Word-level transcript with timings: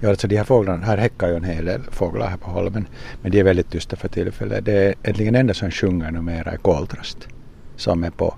Ja, 0.00 0.08
alltså 0.08 0.28
de 0.28 0.36
här 0.36 0.44
fåglarna, 0.44 0.86
här 0.86 0.98
häckar 0.98 1.28
ju 1.28 1.36
en 1.36 1.44
hel 1.44 1.64
del 1.64 1.80
fåglar 1.90 2.28
här 2.28 2.36
på 2.36 2.50
holmen, 2.50 2.86
men 3.22 3.32
de 3.32 3.40
är 3.40 3.44
väldigt 3.44 3.70
tysta 3.70 3.96
för 3.96 4.08
tillfället. 4.08 4.64
Det 4.64 4.72
är 4.72 4.94
egentligen 5.02 5.34
enda 5.34 5.54
som 5.54 5.70
sjunger 5.70 6.10
numera 6.10 6.50
är 6.50 6.56
koltrast, 6.56 7.28
som 7.76 8.04
är 8.04 8.10
på, 8.10 8.34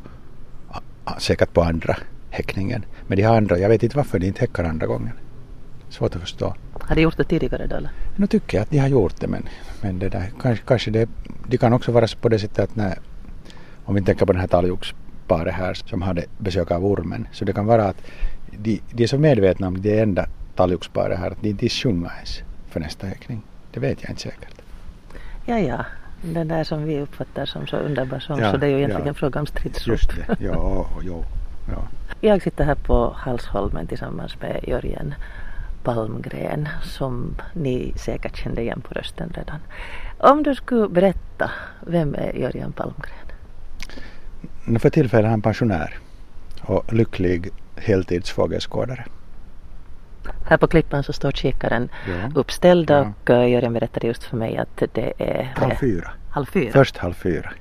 säkert 1.19 1.53
på 1.53 1.63
andra 1.63 1.97
häckningen. 2.31 2.85
Men 3.07 3.19
de 3.19 3.23
har 3.23 3.37
andra, 3.37 3.59
jag 3.59 3.69
vet 3.69 3.83
inte 3.83 3.97
varför 3.97 4.19
de 4.19 4.27
inte 4.27 4.41
häckar 4.41 4.65
andra 4.65 4.87
gången. 4.87 5.13
Svårt 5.89 6.17
att 6.17 6.21
förstå. 6.21 6.55
Har 6.73 6.95
de 6.95 7.03
gjort 7.03 7.17
det 7.17 7.25
tidigare 7.25 7.67
då 7.67 7.77
eller? 7.77 7.91
Nu 8.17 8.27
tycker 8.27 8.59
jag 8.59 8.63
att 8.63 8.71
de 8.71 8.79
har 8.79 8.89
gjort 8.89 9.21
det 9.21 9.29
men, 9.29 9.49
men 9.83 9.99
det 9.99 10.09
där, 10.09 10.31
kanske, 10.41 10.65
kanske 10.67 10.91
det, 10.91 11.09
de 11.49 11.59
kan 11.59 11.73
också 11.73 11.93
vara 11.93 12.07
på 12.21 12.29
det 12.29 12.39
sättet 12.39 12.59
att 12.59 12.77
när, 12.77 12.99
om 13.85 13.95
vi 13.95 14.03
tänker 14.03 14.27
på 14.27 14.33
den 14.33 14.41
här 14.41 14.49
talgoxparet 14.49 15.55
här 15.55 15.75
som 15.75 16.03
hade 16.03 16.25
besök 16.39 16.71
av 16.71 16.85
ormen, 16.85 17.29
så 17.33 17.45
det 17.45 17.53
kan 17.53 17.67
vara 17.67 17.85
att 17.85 17.97
de, 18.51 18.81
de 18.93 19.03
är 19.03 19.07
så 19.07 19.19
medvetna 19.19 19.67
om 19.67 19.83
det 19.83 20.01
enda 20.01 20.27
talgoxparet 20.57 21.19
här 21.19 21.31
att 21.31 21.43
de 21.43 21.49
inte 21.49 21.69
sjunger 21.69 22.11
ens 22.15 22.43
för 22.69 22.81
nästa 22.81 23.07
häckning. 23.07 23.43
Det 23.73 23.81
vet 23.81 24.03
jag 24.03 24.11
inte 24.11 24.23
säkert. 24.23 24.55
Ja, 25.47 25.59
ja. 25.59 25.85
Den 26.23 26.49
där 26.49 26.65
som 26.65 26.85
vi 26.85 27.01
uppfattar 27.01 27.47
som 27.47 27.67
så 27.67 27.77
underbar 27.77 28.19
sång, 28.19 28.41
ja, 28.41 28.51
så 28.51 28.57
det 28.57 28.67
är 28.67 28.71
ju 28.71 28.77
egentligen 28.77 29.07
ja. 29.07 29.15
fråga 29.15 29.41
om 29.41 29.47
stridsrop. 29.47 29.93
Just 29.93 30.11
det, 30.11 30.37
ja, 30.45 30.87
jo, 31.03 31.25
ja. 31.71 31.89
Jag 32.21 32.43
sitter 32.43 32.65
här 32.65 32.75
på 32.75 33.15
Halsholmen 33.17 33.87
tillsammans 33.87 34.41
med 34.41 34.65
Jörgen 34.69 35.15
Palmgren 35.83 36.69
som 36.83 37.35
ni 37.53 37.93
säkert 37.97 38.37
kände 38.37 38.63
igen 38.63 38.81
på 38.81 38.95
rösten 38.95 39.33
redan. 39.35 39.59
Om 40.19 40.43
du 40.43 40.55
skulle 40.55 40.89
berätta, 40.89 41.51
vem 41.87 42.15
är 42.15 42.33
Jörgen 42.33 42.73
Palmgren? 42.73 43.15
För 44.81 44.91
tillfället 44.91 45.25
är 45.25 45.31
han 45.31 45.43
pensionär 45.43 45.99
och 46.63 46.93
lycklig 46.93 47.49
heltidsfågelskådare. 47.77 49.05
Här 50.45 50.57
på 50.57 50.67
klippan 50.67 51.03
så 51.03 51.13
står 51.13 51.31
kikaren 51.33 51.89
ja. 52.09 52.41
uppställd 52.41 52.91
och 52.91 53.07
ja. 53.25 53.35
Eh, 53.35 53.49
Jörgen 53.49 53.73
berättade 53.73 54.07
just 54.07 54.25
för 54.25 54.37
mig 54.37 54.57
att 54.57 54.83
det 54.93 55.13
är 55.19 55.53
halv 55.57 55.75
fyra. 55.75 56.11
Halv 56.31 56.47
fyra. 56.47 56.73
Först 56.73 56.97
halv 56.97 57.15
fyra. 57.15 57.53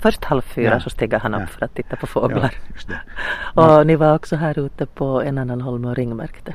Först 0.00 0.24
halv 0.24 0.42
fyra 0.42 0.70
ja. 0.70 0.80
så 0.80 0.90
stiger 0.90 1.18
han 1.18 1.34
upp 1.34 1.40
ja. 1.40 1.46
för 1.46 1.64
att 1.64 1.74
titta 1.74 1.96
på 1.96 2.06
fåglar. 2.06 2.54
Och 3.54 3.86
ni 3.86 3.96
var 3.96 4.14
också 4.14 4.36
här 4.36 4.58
ute 4.58 4.86
på 4.86 5.22
en 5.22 5.38
annan 5.38 5.60
holme 5.60 5.88
och 5.88 5.96
ringmärkte. 5.96 6.54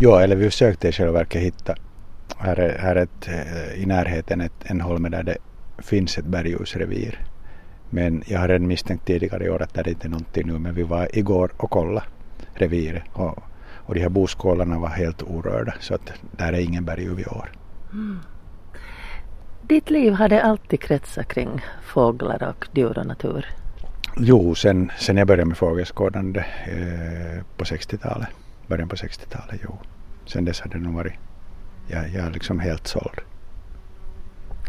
Ja, 0.00 0.20
eller 0.20 0.36
vi 0.36 0.44
försökte 0.50 0.88
i 0.88 0.92
själva 0.92 1.12
verket 1.12 1.42
hitta 1.42 1.74
här 2.38 2.60
är, 2.60 2.78
här 2.78 2.96
är 2.96 3.02
ett, 3.02 3.28
eh, 3.28 3.82
i 3.82 3.86
närheten 3.86 4.40
ett, 4.40 4.64
en 4.64 4.80
holme 4.80 5.08
där 5.08 5.22
det 5.22 5.36
finns 5.78 6.18
ett 6.18 6.24
bergusrevir. 6.24 7.20
Men 7.90 8.22
jag 8.26 8.40
har 8.40 8.48
redan 8.48 8.66
misstänkt 8.66 9.06
tidigare 9.06 9.44
i 9.44 9.50
år 9.50 9.62
att 9.62 9.74
det 9.74 9.90
inte 9.90 10.06
är 10.06 10.10
någonting 10.10 10.46
nu 10.46 10.58
men 10.58 10.74
vi 10.74 10.82
var 10.82 11.18
igår 11.18 11.50
och 11.56 11.70
kollade 11.70 12.06
reviret 12.54 13.02
och, 13.12 13.38
och 13.88 13.94
de 13.94 14.00
här 14.00 14.08
boskålarna 14.08 14.78
var 14.78 14.88
helt 14.88 15.22
orörda 15.22 15.74
så 15.80 15.94
att 15.94 16.12
där 16.30 16.52
är 16.52 16.60
ingen 16.60 16.84
berguv 16.84 17.20
i 17.20 17.24
år. 17.24 17.52
Mm. 17.92 18.18
Ditt 19.62 19.90
liv 19.90 20.12
hade 20.12 20.42
alltid 20.42 20.80
kretsat 20.80 21.28
kring 21.28 21.64
fåglar 21.82 22.42
och 22.42 22.68
djur 22.72 22.98
och 22.98 23.06
natur? 23.06 23.46
Jo, 24.16 24.54
sen, 24.54 24.92
sen 24.98 25.16
jag 25.16 25.26
började 25.26 25.44
med 25.44 25.56
fågelskådande 25.56 26.40
eh, 26.66 27.44
på 27.56 27.64
60-talet, 27.64 28.28
början 28.66 28.88
på 28.88 28.96
60-talet, 28.96 29.60
jo. 29.64 29.78
Sen 30.26 30.44
dess 30.44 30.60
har 30.60 30.70
det 30.70 30.78
nog 30.78 30.94
varit, 30.94 31.14
jag, 31.86 32.08
jag 32.08 32.26
är 32.26 32.30
liksom 32.30 32.60
helt 32.60 32.86
såld. 32.86 33.20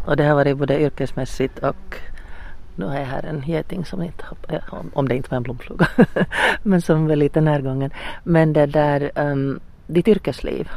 Och 0.06 0.16
det 0.16 0.24
har 0.24 0.34
varit 0.34 0.58
både 0.58 0.80
yrkesmässigt 0.80 1.58
och 1.58 1.96
nu 2.80 2.86
har 2.86 2.98
jag 2.98 3.06
här 3.06 3.22
en 3.22 3.42
geting 3.46 3.84
som 3.84 4.02
inte 4.02 4.24
har, 4.24 4.54
eh, 4.54 4.74
om 4.92 5.08
det 5.08 5.16
inte 5.16 5.30
var 5.30 5.36
en 5.36 5.42
blomfluga, 5.42 5.88
men 6.62 6.82
som 6.82 7.06
var 7.06 7.16
lite 7.16 7.40
närgången. 7.40 7.90
Men 8.24 8.52
det 8.52 8.66
där, 8.66 9.10
um, 9.14 9.60
ditt 9.86 10.08
yrkesliv? 10.08 10.68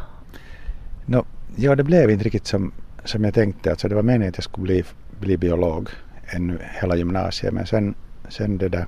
No, 1.05 1.25
ja, 1.55 1.75
det 1.75 1.83
blev 1.83 2.09
inte 2.09 2.25
riktigt 2.25 2.47
som, 2.47 2.71
som 3.03 3.23
jag 3.23 3.33
tänkte. 3.33 3.69
Alltså 3.69 3.87
det 3.87 3.95
var 3.95 4.03
meningen 4.03 4.29
att 4.29 4.37
jag 4.37 4.43
skulle 4.43 4.63
bli, 4.63 4.83
bli 5.19 5.37
biolog 5.37 5.89
ännu 6.35 6.59
hela 6.81 6.95
gymnasiet 6.95 7.53
men 7.53 7.65
sen, 7.65 7.95
sen 8.29 8.57
det 8.57 8.69
där 8.69 8.85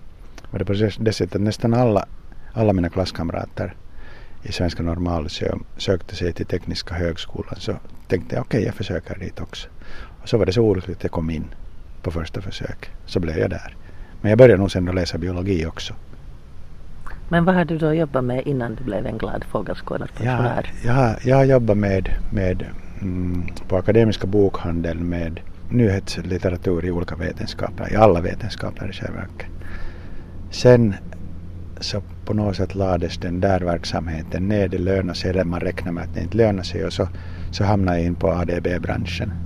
var 0.52 0.60
det 0.60 0.66
på 0.66 0.74
det 0.74 1.14
sättet 1.14 1.36
att 1.36 1.42
nästan 1.42 1.74
alla, 1.74 2.06
alla 2.54 2.74
mina 2.74 2.90
klasskamrater 2.90 3.76
i 4.44 4.52
Svenska 4.52 4.84
normal 4.84 5.30
sökte 5.78 6.16
sig 6.16 6.34
till 6.34 6.46
Tekniska 6.46 6.96
högskolan 6.96 7.56
så 7.58 7.74
tänkte 8.08 8.36
jag 8.36 8.42
okej 8.42 8.58
okay, 8.58 8.66
jag 8.66 8.76
försöker 8.76 9.20
dit 9.20 9.40
också. 9.40 9.68
Och 10.22 10.30
så 10.30 10.38
var 10.38 10.46
det 10.46 10.54
så 10.54 10.62
olyckligt 10.62 10.98
att 10.98 11.04
jag 11.04 11.12
kom 11.12 11.30
in 11.30 11.46
på 12.06 12.12
första 12.12 12.42
försök. 12.42 12.90
Så 13.06 13.20
blev 13.20 13.38
jag 13.38 13.50
där. 13.50 13.76
Men 14.22 14.30
jag 14.30 14.38
började 14.38 14.62
nog 14.62 14.72
sen 14.72 14.90
att 14.90 14.96
läsa 14.96 15.18
biologi 15.18 15.66
också. 15.66 15.94
Men 17.30 17.46
vad 17.46 17.56
har 17.56 17.66
du 17.66 17.78
då 17.78 17.94
jobbat 17.94 18.24
med 18.24 18.48
innan 18.48 18.76
du 18.76 18.84
blev 18.84 19.06
en 19.06 19.18
glad 19.18 19.44
fågelskådarpensionär? 19.44 20.74
Ja, 20.84 21.08
jag, 21.10 21.16
jag 21.24 21.36
har 21.36 21.44
jobbat 21.44 21.78
med, 21.78 22.10
med 22.32 22.66
mm, 23.02 23.48
på 23.68 23.78
Akademiska 23.78 24.28
bokhandeln 24.28 25.10
med 25.10 25.40
nyhetslitteratur 25.70 26.86
i 26.86 26.92
olika 26.92 27.16
vetenskaper, 27.16 27.94
i 27.94 27.96
alla 27.96 28.22
vetenskaper 28.22 28.90
i 28.90 28.94
själva 28.94 29.18
verket. 29.18 29.48
Sen 30.52 30.96
så 31.80 32.02
på 32.26 32.34
något 32.34 32.56
sätt 32.56 32.76
lades 32.76 33.18
den 33.18 33.40
där 33.40 33.60
verksamheten 33.60 34.48
ner. 34.48 34.68
Det 34.68 34.78
lönar 34.78 35.14
sig 35.14 35.32
redan 35.32 35.50
man 35.50 35.60
räknar 35.60 35.92
med 35.92 36.04
att 36.04 36.14
det 36.14 36.22
inte 36.22 36.38
lönar 36.38 36.64
sig 36.64 36.86
och 36.86 36.94
så, 36.94 37.08
så 37.52 37.64
hamnade 37.64 37.98
jag 37.98 38.06
in 38.06 38.16
på 38.16 38.28
ADB-branschen. 38.28 39.45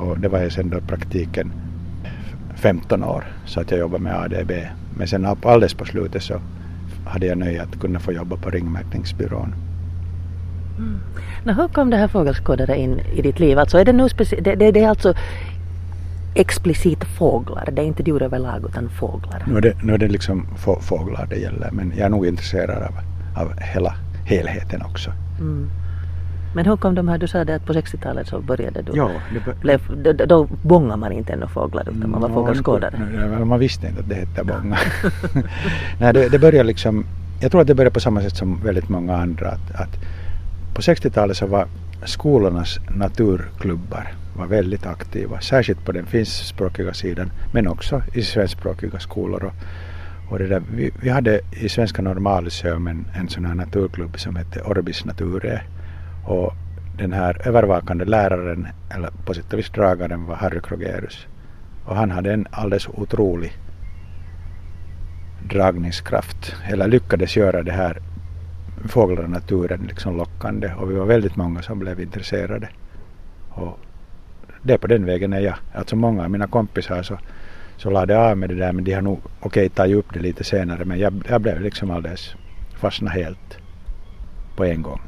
Och 0.00 0.18
det 0.18 0.28
var 0.28 0.40
ju 0.40 0.50
sen 0.50 0.70
då 0.70 0.80
praktiken 0.80 1.52
15 2.54 3.04
år 3.04 3.24
så 3.44 3.60
att 3.60 3.70
jag 3.70 3.80
jobbade 3.80 4.04
med 4.04 4.16
ADB. 4.16 4.52
Men 4.96 5.08
sen 5.08 5.26
alldeles 5.26 5.74
på 5.74 5.84
slutet 5.84 6.22
så 6.22 6.40
hade 7.06 7.26
jag 7.26 7.38
nöje 7.38 7.62
att 7.62 7.80
kunna 7.80 7.98
få 7.98 8.12
jobba 8.12 8.36
på 8.36 8.50
ringmärkningsbyrån. 8.50 9.54
Mm. 10.78 10.98
Men 11.44 11.54
hur 11.54 11.68
kom 11.68 11.90
det 11.90 11.96
här 11.96 12.08
fågelskådare 12.08 12.78
in 12.78 13.00
i 13.14 13.22
ditt 13.22 13.40
liv? 13.40 13.58
Alltså 13.58 13.78
är 13.78 13.84
det, 13.84 13.92
nu 13.92 14.08
det, 14.42 14.54
det, 14.54 14.70
det 14.70 14.80
är 14.80 14.88
alltså 14.88 15.14
explicit 16.34 17.04
fåglar, 17.04 17.68
det 17.72 17.82
är 17.82 17.86
inte 17.86 18.02
djur 18.02 18.22
överlag 18.22 18.64
utan 18.68 18.88
fåglar? 18.88 19.44
Nu 19.46 19.56
är 19.56 19.60
det, 19.60 19.82
nu 19.82 19.94
är 19.94 19.98
det 19.98 20.08
liksom 20.08 20.46
få, 20.56 20.80
fåglar 20.80 21.26
det 21.30 21.36
gäller 21.36 21.70
men 21.70 21.92
jag 21.96 22.06
är 22.06 22.10
nog 22.10 22.26
intresserad 22.26 22.82
av, 22.82 22.94
av 23.42 23.60
hela 23.60 23.94
helheten 24.24 24.82
också. 24.82 25.12
Mm. 25.40 25.70
Men 26.54 26.66
hur 26.66 26.76
kom 26.76 26.94
de 26.94 27.08
här, 27.08 27.18
du 27.18 27.26
sa 27.26 27.44
det 27.44 27.54
att 27.54 27.66
på 27.66 27.72
60-talet 27.72 28.28
så 28.28 28.40
började 28.40 28.82
du, 28.82 28.92
ja, 28.94 29.10
det 29.34 29.60
blev, 29.60 29.80
då, 30.02 30.12
då 30.26 30.48
bångade 30.62 30.96
man 30.96 31.12
inte 31.12 31.32
ännu 31.32 31.46
fåglar 31.46 31.82
utan 31.82 32.10
man 32.10 32.20
var 32.20 32.28
no, 32.28 32.34
fågelskådare? 32.34 33.44
Man 33.44 33.58
visste 33.58 33.86
inte 33.86 34.00
att 34.00 34.08
det 34.08 34.14
hette 34.14 34.44
bånga. 34.44 34.78
Nej, 36.00 36.12
det, 36.12 36.28
det 36.28 36.38
började 36.38 36.64
liksom, 36.64 37.04
jag 37.40 37.50
tror 37.50 37.60
att 37.60 37.66
det 37.66 37.74
började 37.74 37.94
på 37.94 38.00
samma 38.00 38.20
sätt 38.20 38.36
som 38.36 38.60
väldigt 38.64 38.88
många 38.88 39.16
andra 39.16 39.48
att, 39.48 39.74
att 39.74 39.98
på 40.74 40.80
60-talet 40.80 41.36
så 41.36 41.46
var 41.46 41.66
skolornas 42.04 42.78
naturklubbar 42.96 44.14
var 44.36 44.46
väldigt 44.46 44.86
aktiva, 44.86 45.40
särskilt 45.40 45.84
på 45.84 45.92
den 45.92 46.06
finskspråkiga 46.06 46.94
sidan 46.94 47.30
men 47.52 47.68
också 47.68 48.02
i 48.14 48.22
svenskspråkiga 48.22 48.98
skolor. 48.98 49.44
Och, 49.44 49.52
och 50.30 50.38
det 50.38 50.46
där, 50.46 50.62
vi, 50.74 50.90
vi 51.02 51.08
hade 51.08 51.40
i 51.52 51.68
Svenska 51.68 52.02
Normalmuseum 52.02 52.86
en, 52.86 53.06
en 53.14 53.28
sån 53.28 53.44
här 53.44 53.54
naturklubb 53.54 54.20
som 54.20 54.36
hette 54.36 54.62
Orbis 54.62 55.04
Nature 55.04 55.60
och 56.24 56.52
den 56.98 57.12
här 57.12 57.48
övervakande 57.48 58.04
läraren, 58.04 58.68
eller 58.90 59.10
på 59.24 59.34
sätt 59.34 59.52
och 59.52 59.58
vis 59.58 59.70
dragaren, 59.70 60.24
var 60.24 60.34
Harry 60.34 60.60
Krogerus. 60.60 61.26
Och 61.84 61.96
han 61.96 62.10
hade 62.10 62.32
en 62.32 62.46
alldeles 62.50 62.88
otrolig 62.88 63.52
dragningskraft, 65.48 66.56
eller 66.64 66.88
lyckades 66.88 67.36
göra 67.36 67.62
det 67.62 67.72
här 67.72 67.98
fåglar 68.88 69.22
och 69.22 69.30
naturen 69.30 69.86
liksom 69.88 70.16
lockande 70.16 70.72
och 70.74 70.90
vi 70.90 70.94
var 70.94 71.06
väldigt 71.06 71.36
många 71.36 71.62
som 71.62 71.78
blev 71.78 72.00
intresserade. 72.00 72.68
Och 73.50 73.78
det 74.62 74.72
är 74.72 74.78
på 74.78 74.86
den 74.86 75.04
vägen 75.04 75.32
är 75.32 75.40
jag. 75.40 75.54
Alltså 75.74 75.96
många 75.96 76.24
av 76.24 76.30
mina 76.30 76.46
kompisar 76.46 77.02
så, 77.02 77.18
så 77.76 77.90
lade 77.90 78.18
av 78.18 78.38
med 78.38 78.48
det 78.48 78.54
där 78.54 78.72
men 78.72 78.84
de 78.84 78.92
har 78.92 79.02
nog 79.02 79.20
okej 79.40 79.46
okay, 79.46 79.68
tagit 79.68 79.96
upp 79.96 80.14
det 80.14 80.20
lite 80.20 80.44
senare 80.44 80.84
men 80.84 80.98
jag, 80.98 81.22
jag 81.28 81.40
blev 81.40 81.60
liksom 81.60 81.90
alldeles 81.90 82.34
fastna 82.74 83.10
helt 83.10 83.58
på 84.56 84.64
en 84.64 84.82
gång. 84.82 85.00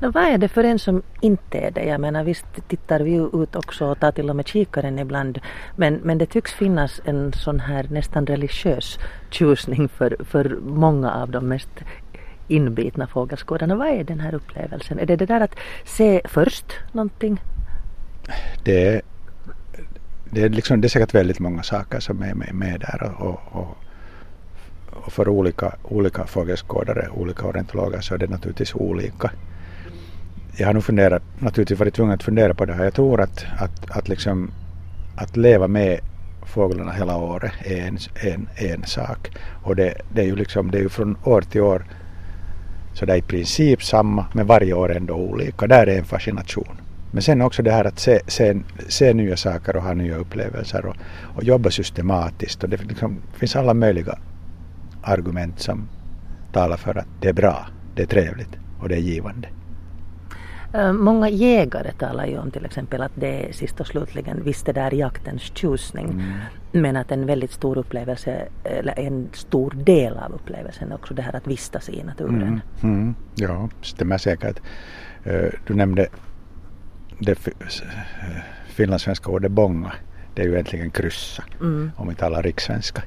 No, 0.00 0.10
vad 0.10 0.24
är 0.24 0.38
det 0.38 0.48
för 0.48 0.64
en 0.64 0.78
som 0.78 1.02
inte 1.20 1.58
är 1.58 1.70
det? 1.70 1.84
Jag 1.84 2.00
menar 2.00 2.24
visst 2.24 2.68
tittar 2.68 3.00
vi 3.00 3.14
ut 3.14 3.56
också 3.56 3.86
och 3.86 4.00
tar 4.00 4.12
till 4.12 4.30
och 4.30 4.36
med 4.36 4.48
kikaren 4.48 4.98
ibland 4.98 5.40
men, 5.76 5.94
men 5.94 6.18
det 6.18 6.26
tycks 6.26 6.52
finnas 6.52 7.00
en 7.04 7.32
sån 7.32 7.60
här 7.60 7.86
nästan 7.90 8.26
religiös 8.26 8.98
tjusning 9.30 9.88
för, 9.88 10.16
för 10.24 10.58
många 10.62 11.12
av 11.12 11.30
de 11.30 11.48
mest 11.48 11.70
inbitna 12.48 13.06
fågelskådarna. 13.06 13.76
Vad 13.76 13.88
är 13.88 14.04
den 14.04 14.20
här 14.20 14.34
upplevelsen? 14.34 14.98
Är 14.98 15.06
det 15.06 15.16
det 15.16 15.26
där 15.26 15.40
att 15.40 15.56
se 15.84 16.20
först 16.24 16.66
någonting? 16.92 17.40
Det 18.64 18.86
är, 18.86 19.02
det 20.30 20.42
är, 20.42 20.48
liksom, 20.48 20.80
det 20.80 20.86
är 20.86 20.88
säkert 20.88 21.14
väldigt 21.14 21.38
många 21.38 21.62
saker 21.62 22.00
som 22.00 22.22
är 22.22 22.34
med, 22.34 22.54
med 22.54 22.80
där 22.80 23.12
och, 23.18 23.40
och, 23.52 23.76
och 24.90 25.12
för 25.12 25.28
olika, 25.28 25.74
olika 25.82 26.26
fågelskådare, 26.26 27.08
olika 27.08 27.46
ornitologer 27.46 28.00
så 28.00 28.14
är 28.14 28.18
det 28.18 28.30
naturligtvis 28.30 28.74
olika. 28.74 29.30
Jag 30.56 30.66
har 30.66 30.74
nog 30.74 30.84
funderat, 30.84 31.22
naturligtvis 31.38 31.78
varit 31.78 31.94
tvungen 31.94 32.14
att 32.14 32.22
fundera 32.22 32.54
på 32.54 32.64
det 32.64 32.72
här. 32.72 32.84
Jag 32.84 32.94
tror 32.94 33.20
att, 33.20 33.46
att, 33.58 33.90
att, 33.90 34.08
liksom, 34.08 34.50
att 35.16 35.36
leva 35.36 35.68
med 35.68 36.00
fåglarna 36.46 36.92
hela 36.92 37.16
året 37.16 37.52
är 37.64 37.86
en, 37.86 37.98
en, 38.14 38.48
en 38.56 38.82
sak. 38.86 39.30
Och 39.62 39.76
det, 39.76 39.94
det 40.14 40.20
är 40.20 40.26
ju 40.26 40.36
liksom, 40.36 40.70
det 40.70 40.78
är 40.78 40.82
ju 40.82 40.88
från 40.88 41.16
år 41.24 41.40
till 41.40 41.60
år 41.60 41.84
Så 42.94 43.06
det 43.06 43.12
är 43.12 43.16
i 43.16 43.22
princip 43.22 43.82
samma 43.82 44.26
men 44.32 44.46
varje 44.46 44.74
år 44.74 44.96
ändå 44.96 45.14
olika. 45.14 45.66
Där 45.66 45.86
är 45.86 45.98
en 45.98 46.04
fascination. 46.04 46.80
Men 47.10 47.22
sen 47.22 47.42
också 47.42 47.62
det 47.62 47.72
här 47.72 47.84
att 47.84 47.98
se, 47.98 48.20
se, 48.26 48.56
se 48.88 49.14
nya 49.14 49.36
saker 49.36 49.76
och 49.76 49.82
ha 49.82 49.94
nya 49.94 50.16
upplevelser 50.16 50.86
och, 50.86 50.96
och 51.36 51.44
jobba 51.44 51.70
systematiskt. 51.70 52.62
Och 52.62 52.68
det 52.68 52.84
liksom, 52.84 53.18
finns 53.32 53.56
alla 53.56 53.74
möjliga 53.74 54.18
argument 55.02 55.60
som 55.60 55.88
talar 56.52 56.76
för 56.76 56.98
att 56.98 57.06
det 57.20 57.28
är 57.28 57.32
bra, 57.32 57.66
det 57.94 58.02
är 58.02 58.06
trevligt 58.06 58.58
och 58.80 58.88
det 58.88 58.94
är 58.94 59.00
givande. 59.00 59.48
Eh, 60.74 60.92
många 60.92 61.28
jägare 61.28 61.92
talar 61.92 62.26
ju 62.26 62.38
om 62.38 62.50
till 62.50 62.64
exempel 62.64 63.02
att 63.02 63.12
det 63.14 63.48
är 63.48 63.52
sist 63.52 63.80
och 63.80 63.86
slutligen 63.86 64.44
visst 64.44 64.66
det 64.66 64.72
där 64.72 64.94
jaktens 64.94 65.42
tjusning. 65.42 66.10
Mm. 66.10 66.32
Men 66.72 66.96
att 66.96 67.12
en 67.12 67.26
väldigt 67.26 67.52
stor 67.52 67.78
upplevelse, 67.78 68.48
eller 68.64 68.98
en 68.98 69.28
stor 69.32 69.70
del 69.70 70.16
av 70.16 70.32
upplevelsen 70.32 70.90
är 70.90 70.94
också 70.94 71.14
det 71.14 71.22
här 71.22 71.36
att 71.36 71.46
vistas 71.46 71.88
i 71.88 72.02
naturen. 72.02 72.42
Mm. 72.42 72.60
Mm. 72.82 73.14
Ja, 73.34 73.68
stämmer 73.82 74.18
säkert. 74.18 74.60
Eh, 75.24 75.50
du 75.66 75.74
nämnde 75.74 76.06
det 77.18 77.38
finlandssvenska 78.66 79.30
ordet 79.30 79.52
bonga. 79.52 79.92
Det 80.34 80.42
är 80.42 80.46
ju 80.46 80.52
egentligen 80.52 80.90
kryssa, 80.90 81.44
mm. 81.60 81.90
om 81.96 82.08
vi 82.08 82.14
talar 82.14 82.42
rikssvenska. 82.42 83.02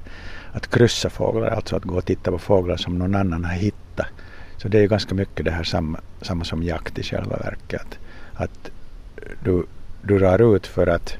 Att 0.52 0.68
kryssa 0.68 1.10
fåglar, 1.10 1.48
alltså 1.48 1.76
att 1.76 1.84
gå 1.84 1.96
och 1.96 2.06
titta 2.06 2.32
på 2.32 2.38
fåglar 2.38 2.78
som 2.78 2.98
någon 2.98 3.16
annan 3.16 3.46
har 3.46 3.54
hittat 3.54 4.08
så 4.58 4.68
det 4.68 4.78
är 4.78 4.82
ju 4.82 4.88
ganska 4.88 5.16
mycket 5.16 5.46
det 5.46 5.52
här 5.52 5.64
samma, 5.64 6.00
samma 6.22 6.44
som 6.44 6.64
jakt 6.64 7.00
i 7.00 7.04
själva 7.04 7.38
verket. 7.38 8.00
Att, 8.34 8.42
att 8.44 8.72
du, 9.44 9.66
du 10.02 10.20
drar 10.20 10.56
ut 10.56 10.68
för 10.68 10.88
att, 10.88 11.18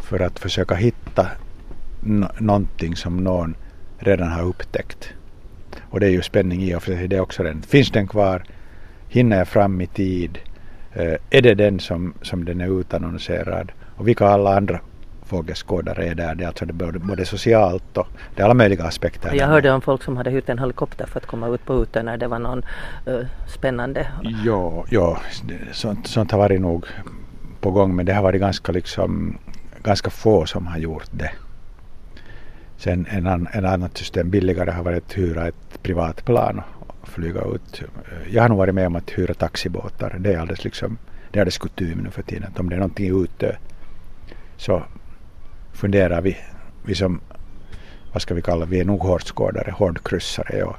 för 0.00 0.20
att 0.20 0.38
försöka 0.38 0.74
hitta 0.74 1.26
no, 2.00 2.26
någonting 2.38 2.96
som 2.96 3.16
någon 3.16 3.54
redan 3.98 4.32
har 4.32 4.42
upptäckt. 4.42 5.08
Och 5.90 6.00
det 6.00 6.06
är 6.06 6.10
ju 6.10 6.22
spänning 6.22 6.62
i 6.62 6.74
och 6.74 6.82
för 6.82 6.92
sig 6.92 7.08
det 7.08 7.20
också. 7.20 7.42
Den. 7.42 7.62
Finns 7.62 7.90
den 7.90 8.08
kvar? 8.08 8.44
Hinner 9.08 9.38
jag 9.38 9.48
fram 9.48 9.80
i 9.80 9.86
tid? 9.86 10.38
Eh, 10.92 11.14
är 11.30 11.42
det 11.42 11.54
den 11.54 11.80
som, 11.80 12.14
som 12.22 12.44
den 12.44 12.60
är 12.60 12.80
utannonserad? 12.80 13.72
Och 13.96 14.08
vilka 14.08 14.26
alla 14.26 14.56
andra 14.56 14.80
fågelskådare 15.28 16.06
är 16.06 16.14
där. 16.14 16.34
Det 16.34 16.44
är 16.44 16.48
alltså 16.48 16.66
både, 16.66 16.98
både 16.98 17.24
socialt 17.24 17.96
och 17.96 18.08
det 18.34 18.42
är 18.42 18.44
alla 18.44 18.54
möjliga 18.54 18.84
aspekter. 18.84 19.34
Jag 19.34 19.46
hörde 19.46 19.72
om 19.72 19.80
folk 19.80 20.02
som 20.02 20.16
hade 20.16 20.30
hyrt 20.30 20.48
en 20.48 20.58
helikopter 20.58 21.06
för 21.06 21.20
att 21.20 21.26
komma 21.26 21.48
ut 21.48 21.64
på 21.64 21.82
ute 21.82 22.02
när 22.02 22.16
det 22.16 22.28
var 22.28 22.38
någon 22.38 22.62
uh, 23.08 23.26
spännande. 23.46 24.06
Ja, 24.44 24.84
ja 24.90 25.20
sånt, 25.72 26.06
sånt 26.06 26.30
har 26.30 26.38
varit 26.38 26.60
nog 26.60 26.86
på 27.60 27.70
gång 27.70 27.96
men 27.96 28.06
det 28.06 28.12
har 28.12 28.22
varit 28.22 28.40
ganska 28.40 28.72
liksom 28.72 29.38
ganska 29.82 30.10
få 30.10 30.46
som 30.46 30.66
har 30.66 30.78
gjort 30.78 31.08
det. 31.10 31.30
Sen 32.76 33.06
en, 33.10 33.26
an, 33.26 33.48
en 33.52 33.66
annat 33.66 33.98
system 33.98 34.30
billigare 34.30 34.70
har 34.70 34.82
varit 34.82 35.04
att 35.04 35.18
hyra 35.18 35.48
ett 35.48 35.82
privat 35.82 36.24
plan 36.24 36.62
och 36.78 37.08
flyga 37.08 37.40
ut. 37.40 37.82
Jag 38.30 38.42
har 38.42 38.48
nog 38.48 38.58
varit 38.58 38.74
med 38.74 38.86
om 38.86 38.96
att 38.96 39.10
hyra 39.10 39.34
taxibåtar. 39.34 40.16
Det 40.18 40.34
är 40.34 40.38
alldeles 40.38 40.64
liksom 40.64 40.98
det 41.30 41.38
är 41.38 41.40
alldeles 41.40 41.58
kutym 41.58 41.98
nu 41.98 42.10
för 42.10 42.22
tiden. 42.22 42.48
Att 42.48 42.60
om 42.60 42.68
det 42.68 42.74
är 42.74 42.78
någonting 42.78 43.24
ute 43.24 43.56
så 44.56 44.82
funderar 45.78 46.20
vi, 46.20 46.36
vi 46.84 46.94
som, 46.94 47.20
vad 48.12 48.22
ska 48.22 48.34
vi 48.34 48.42
kalla, 48.42 48.66
vi 48.66 48.80
är 48.80 48.84
nog 48.84 49.00
hårdskådare, 49.00 49.70
hårdkryssare. 49.70 50.62
Och 50.62 50.76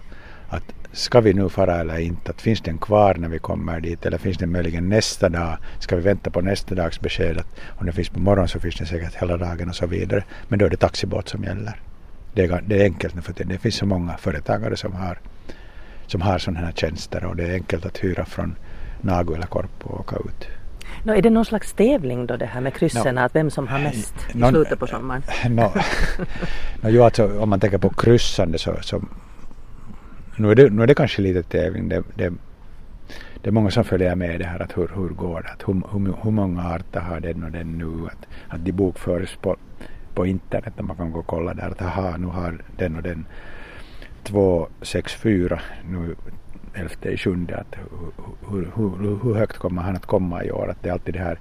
att 0.49 0.63
ska 0.91 1.21
vi 1.21 1.33
nu 1.33 1.49
fara 1.49 1.75
eller 1.75 1.99
inte? 1.99 2.31
Att 2.31 2.41
finns 2.41 2.61
den 2.61 2.77
kvar 2.77 3.15
när 3.15 3.29
vi 3.29 3.39
kommer 3.39 3.79
dit 3.79 4.05
eller 4.05 4.17
finns 4.17 4.37
den 4.37 4.51
möjligen 4.51 4.89
nästa 4.89 5.29
dag? 5.29 5.57
Ska 5.79 5.95
vi 5.95 6.01
vänta 6.01 6.29
på 6.29 6.41
nästa 6.41 6.75
dags 6.75 6.99
besked? 6.99 7.37
Att 7.37 7.59
om 7.79 7.85
den 7.85 7.95
finns 7.95 8.09
på 8.09 8.19
morgonen 8.19 8.47
så 8.47 8.59
finns 8.59 8.75
den 8.75 8.87
säkert 8.87 9.15
hela 9.15 9.37
dagen 9.37 9.69
och 9.69 9.75
så 9.75 9.87
vidare. 9.87 10.23
Men 10.47 10.59
då 10.59 10.65
är 10.65 10.69
det 10.69 10.77
taxibåt 10.77 11.29
som 11.29 11.43
gäller. 11.43 11.81
Det 12.33 12.45
är, 12.45 12.61
det 12.61 12.81
är 12.81 12.83
enkelt 12.83 13.15
nu 13.15 13.21
för 13.21 13.33
tiden. 13.33 13.51
Det 13.51 13.59
finns 13.59 13.75
så 13.75 13.85
många 13.85 14.17
företagare 14.17 14.77
som 14.77 14.93
har, 14.93 15.19
som 16.07 16.21
har 16.21 16.39
sådana 16.39 16.65
här 16.65 16.71
tjänster 16.71 17.25
och 17.25 17.35
det 17.35 17.43
är 17.43 17.53
enkelt 17.53 17.85
att 17.85 17.97
hyra 17.97 18.25
från 18.25 18.55
Nagu 19.01 19.35
eller 19.35 19.47
Korpo 19.47 19.89
och 19.89 19.99
åka 19.99 20.15
ut. 20.15 20.58
No, 21.03 21.11
är 21.11 21.21
det 21.21 21.29
någon 21.29 21.45
slags 21.45 21.73
tävling 21.73 22.27
då 22.27 22.37
det 22.37 22.45
här 22.45 22.61
med 22.61 22.73
kryssen, 22.73 23.15
no, 23.15 23.21
att 23.21 23.35
vem 23.35 23.49
som 23.49 23.67
har 23.67 23.79
mest 23.79 24.15
i 24.33 24.41
slutet 24.49 24.79
på 24.79 24.87
sommaren? 24.87 25.23
No, 25.49 25.71
no, 26.81 26.89
jo, 26.89 27.03
alltså, 27.03 27.39
om 27.39 27.49
man 27.49 27.59
tänker 27.59 27.77
på 27.77 27.89
kryssande 27.89 28.57
så, 28.57 28.75
så 28.81 29.01
nu, 30.35 30.51
är 30.51 30.55
det, 30.55 30.69
nu 30.69 30.83
är 30.83 30.87
det 30.87 30.95
kanske 30.95 31.21
lite 31.21 31.43
tävling. 31.43 31.89
Det, 31.89 32.03
det, 32.15 32.33
det 33.41 33.49
är 33.49 33.51
många 33.51 33.71
som 33.71 33.83
följer 33.83 34.15
med 34.15 34.39
det 34.39 34.45
här 34.45 34.59
att 34.59 34.77
hur, 34.77 34.91
hur 34.95 35.09
går 35.09 35.41
det? 35.41 35.49
Att 35.49 35.67
hur, 35.67 35.81
hur, 35.91 36.13
hur 36.23 36.31
många 36.31 36.63
arter 36.63 36.99
har 36.99 37.19
den 37.19 37.43
och 37.43 37.51
den 37.51 37.77
nu? 37.77 38.07
Att, 38.07 38.27
att 38.47 38.65
de 38.65 38.71
bokförs 38.71 39.37
på, 39.41 39.57
på 40.13 40.25
internet 40.25 40.73
och 40.77 40.85
man 40.85 40.97
kan 40.97 41.11
gå 41.11 41.19
och 41.19 41.27
kolla 41.27 41.53
där 41.53 41.69
att 41.69 41.81
aha, 41.81 42.17
nu 42.17 42.27
har 42.27 42.61
den 42.77 42.95
och 42.95 43.03
den 43.03 43.25
264 44.23 45.59
nu 45.89 46.15
elfte 46.73 47.09
i 47.09 47.17
sjunde 47.17 47.57
att 47.57 47.75
hur, 48.49 48.71
hur, 48.75 49.19
hur, 49.23 49.33
högt 49.35 49.57
kommer 49.57 49.81
han 49.81 49.95
att 49.95 50.05
komma 50.05 50.43
i 50.43 50.51
år? 50.51 50.69
Att 50.69 50.83
det 50.83 50.89
är 50.89 50.93
alltid 50.93 51.13
det 51.13 51.19
här, 51.19 51.39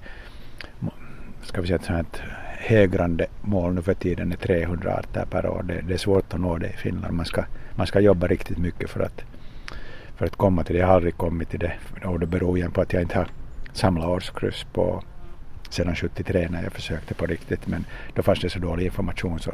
ska 1.41 1.61
vi 1.61 1.67
säga 1.67 1.79
ett 1.79 1.85
sånt 1.85 2.21
hägrande 2.59 3.27
mål 3.41 3.73
nu 3.73 3.81
för 3.81 3.93
tiden 3.93 4.31
är 4.31 4.35
300 4.35 4.93
arter 4.93 5.25
per 5.25 5.45
år. 5.45 5.63
Det, 5.63 5.81
det, 5.81 5.93
är 5.93 5.97
svårt 5.97 6.33
att 6.33 6.39
nå 6.39 6.57
det 6.57 6.69
i 6.69 6.77
Finland. 6.77 7.13
Man 7.13 7.25
ska, 7.25 7.43
man 7.75 7.87
ska 7.87 7.99
jobba 7.99 8.27
riktigt 8.27 8.57
mycket 8.57 8.89
för 8.89 8.99
att, 8.99 9.23
för 10.15 10.25
att 10.25 10.35
komma 10.35 10.63
till 10.63 10.75
det. 10.75 10.79
Jag 10.79 10.87
har 10.87 10.93
aldrig 10.93 11.17
kommit 11.17 11.49
till 11.49 11.59
det 11.59 11.73
och 12.05 12.19
det 12.19 12.25
beror 12.25 12.57
igen 12.57 12.71
på 12.71 12.81
att 12.81 12.93
jag 12.93 13.01
inte 13.01 13.17
har 13.17 13.27
samlat 13.73 14.07
årskryss 14.07 14.65
på 14.73 15.03
sedan 15.69 15.95
73 15.95 16.47
när 16.51 16.63
jag 16.63 16.73
försökte 16.73 17.13
på 17.13 17.25
riktigt 17.25 17.67
men 17.67 17.85
då 18.13 18.21
fanns 18.21 18.39
det 18.39 18.49
så 18.49 18.59
dålig 18.59 18.85
information 18.85 19.39
så 19.39 19.53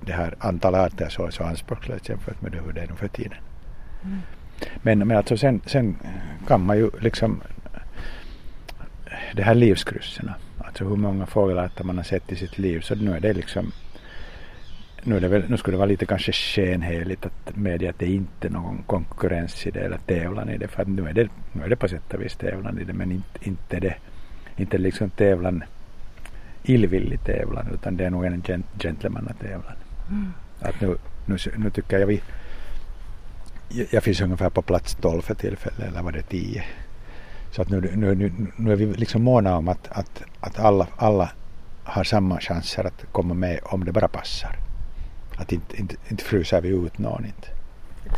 det 0.00 0.12
här 0.12 0.34
antalet 0.38 0.80
arter 0.80 1.08
så, 1.08 1.30
så 1.30 1.44
anspråkslöst 1.44 2.08
jämfört 2.08 2.42
med 2.42 2.54
hur 2.54 2.72
det 2.72 2.80
är 2.80 2.86
nu 2.86 2.94
för 2.94 3.08
tiden. 3.08 3.38
Mm. 4.04 4.18
Men, 4.82 4.98
men 4.98 5.16
alltså 5.16 5.36
sen, 5.36 5.60
sen 5.66 5.96
kan 6.46 6.66
man 6.66 6.78
ju 6.78 6.90
liksom 7.00 7.40
det 9.34 9.42
här 9.42 9.54
livskryssen, 9.54 10.30
alltså 10.58 10.84
hur 10.84 10.96
många 10.96 11.26
fågelarter 11.26 11.84
man 11.84 11.96
har 11.96 12.04
sett 12.04 12.32
i 12.32 12.36
sitt 12.36 12.58
liv 12.58 12.80
så 12.80 12.94
nu 12.94 13.16
är 13.16 13.20
det 13.20 13.32
liksom 13.32 13.72
nu, 15.02 15.16
är 15.16 15.20
det 15.20 15.28
väl, 15.28 15.44
nu 15.48 15.56
skulle 15.56 15.74
det 15.74 15.78
vara 15.78 15.88
lite 15.88 16.06
kanske 16.06 16.32
skenheligt 16.32 17.26
att 17.26 17.56
medge 17.56 17.90
att 17.90 17.98
det 17.98 18.06
inte 18.06 18.48
är 18.48 18.50
någon 18.50 18.82
konkurrens 18.86 19.66
i 19.66 19.70
det 19.70 19.80
eller 19.80 19.98
tävlan 19.98 20.50
i 20.50 20.58
det 20.58 20.68
för 20.68 20.82
att 20.82 20.88
nu 20.88 21.08
är 21.08 21.12
det, 21.12 21.28
nu 21.52 21.64
är 21.64 21.68
det 21.68 21.76
på 21.76 21.88
sätt 21.88 22.14
och 22.14 22.22
vis 22.22 22.36
tävlan 22.36 22.78
i 22.80 22.84
det 22.84 22.92
men 22.92 23.12
inte, 23.12 23.48
inte 23.48 23.80
det 23.80 23.94
inte 24.56 24.78
liksom 24.78 25.10
tävlan 25.10 25.64
illvillig 26.62 27.24
tävlan 27.24 27.66
utan 27.74 27.96
det 27.96 28.04
är 28.04 28.10
nog 28.10 28.24
en 28.24 28.42
gentlemannatävlan. 28.78 29.76
Mm. 30.10 30.32
Att 30.60 30.80
nu, 30.80 30.96
nu, 31.26 31.36
nu 31.56 31.70
tycker 31.70 31.98
jag 31.98 32.06
vi 32.06 32.22
jag 33.90 34.02
finns 34.02 34.20
ungefär 34.20 34.50
på 34.50 34.62
plats 34.62 34.96
12 35.00 35.22
för 35.22 35.34
tillfället, 35.34 35.80
eller 35.88 36.02
var 36.02 36.12
det 36.12 36.22
10. 36.22 36.64
Så 37.50 37.62
att 37.62 37.68
nu, 37.68 37.92
nu, 37.96 38.14
nu, 38.14 38.32
nu 38.56 38.72
är 38.72 38.76
vi 38.76 38.86
liksom 38.86 39.22
måna 39.22 39.56
om 39.56 39.68
att, 39.68 39.88
att, 39.90 40.22
att 40.40 40.58
alla, 40.58 40.86
alla 40.96 41.30
har 41.84 42.04
samma 42.04 42.40
chanser 42.40 42.84
att 42.84 43.04
komma 43.12 43.34
med 43.34 43.60
om 43.62 43.84
det 43.84 43.92
bara 43.92 44.08
passar. 44.08 44.56
Att 45.36 45.52
inte, 45.52 45.76
inte, 45.80 45.96
inte 46.08 46.24
fryser 46.24 46.60
vi 46.60 46.68
ut 46.68 46.98
någon 46.98 47.24
inte. 47.24 47.48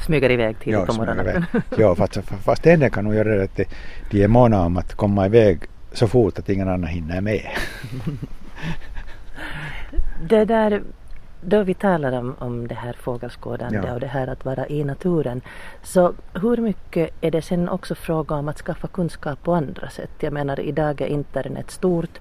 Smyger 0.06 0.30
iväg 0.30 0.56
tidigt 0.58 0.86
på 0.86 0.92
morgonen. 0.92 1.44
ja, 1.78 1.94
fast, 1.94 2.18
fast 2.42 2.66
en 2.66 2.90
kan 2.90 3.04
nog 3.04 3.14
göra 3.14 3.36
det 3.36 3.44
att 3.44 3.60
de 4.10 4.22
är 4.22 4.28
måna 4.28 4.64
om 4.64 4.76
att 4.76 4.94
komma 4.94 5.26
iväg 5.26 5.58
så 5.92 6.08
fort 6.08 6.38
att 6.38 6.48
ingen 6.48 6.68
annan 6.68 6.88
hinner 6.88 7.20
med. 7.20 7.50
det 10.28 10.44
där 10.44 10.82
då 11.40 11.62
vi 11.62 11.74
talar 11.74 12.12
om, 12.12 12.34
om 12.38 12.68
det 12.68 12.74
här 12.74 12.92
fågelskådande 12.92 13.82
ja. 13.86 13.94
och 13.94 14.00
det 14.00 14.06
här 14.06 14.26
att 14.26 14.44
vara 14.44 14.68
i 14.68 14.84
naturen. 14.84 15.40
Så 15.82 16.14
hur 16.34 16.56
mycket 16.56 17.10
är 17.20 17.30
det 17.30 17.42
sen 17.42 17.68
också 17.68 17.94
fråga 17.94 18.34
om 18.34 18.48
att 18.48 18.58
skaffa 18.58 18.88
kunskap 18.88 19.42
på 19.42 19.54
andra 19.54 19.90
sätt? 19.90 20.10
Jag 20.18 20.32
menar 20.32 20.60
idag 20.60 21.00
är 21.00 21.06
internet 21.06 21.70
stort. 21.70 22.18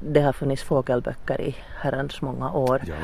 Det 0.00 0.20
har 0.20 0.32
funnits 0.32 0.62
fågelböcker 0.62 1.40
i 1.40 1.56
herrans 1.80 2.22
många 2.22 2.52
år. 2.52 2.80
Ja. 2.84 2.94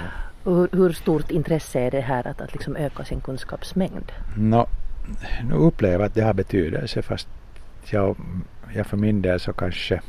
Hur, 0.45 0.69
hur, 0.73 0.93
stort 0.93 1.31
intresse 1.31 1.81
är 1.81 1.91
det 1.91 2.00
här 2.00 2.27
att, 2.27 2.41
att 2.41 2.53
liksom 2.53 2.77
öka 2.77 3.05
sin 3.05 3.21
kunskapsmängd? 3.21 4.12
No, 4.37 4.67
nu 5.49 5.55
upplever 5.55 5.99
jag 5.99 6.07
att 6.07 6.15
det 6.15 6.21
har 6.21 6.35
betydelse 6.35 7.03
fast 7.03 7.29
jag, 7.85 8.17
jag 8.75 8.87
för 8.87 8.97
min 8.97 9.23
del 9.23 9.41
så 9.41 9.53
kanske 9.53 10.00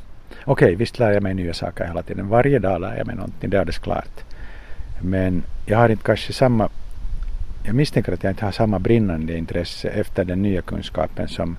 Okej, 0.46 0.66
okay, 0.66 0.76
visst 0.76 1.00
lär 1.00 1.12
jag 1.12 1.24
mig 1.24 1.34
nya 1.34 1.54
saker 1.54 1.86
hela 1.86 2.04
tiden. 2.04 2.28
Varje 2.28 2.60
dag 2.60 2.82
lär 2.82 2.98
jag 2.98 3.08
mig 3.08 3.16
någonting, 3.16 3.50
det 3.50 3.58
är 3.58 3.62
alldeles 3.62 3.80
klart. 3.80 4.29
Men 5.02 5.44
jag 5.66 5.78
har 5.78 5.90
inte 5.90 6.04
kanske 6.04 6.34
samma, 6.34 6.70
jag 7.66 7.76
misstänker 7.76 8.12
att 8.12 8.24
jag 8.24 8.32
inte 8.32 8.46
har 8.46 8.52
samma 8.52 8.80
brinnande 8.80 9.38
intresse 9.38 9.90
efter 9.90 10.26
den 10.26 10.42
nya 10.42 10.62
kunskapen 10.62 11.28
som, 11.28 11.58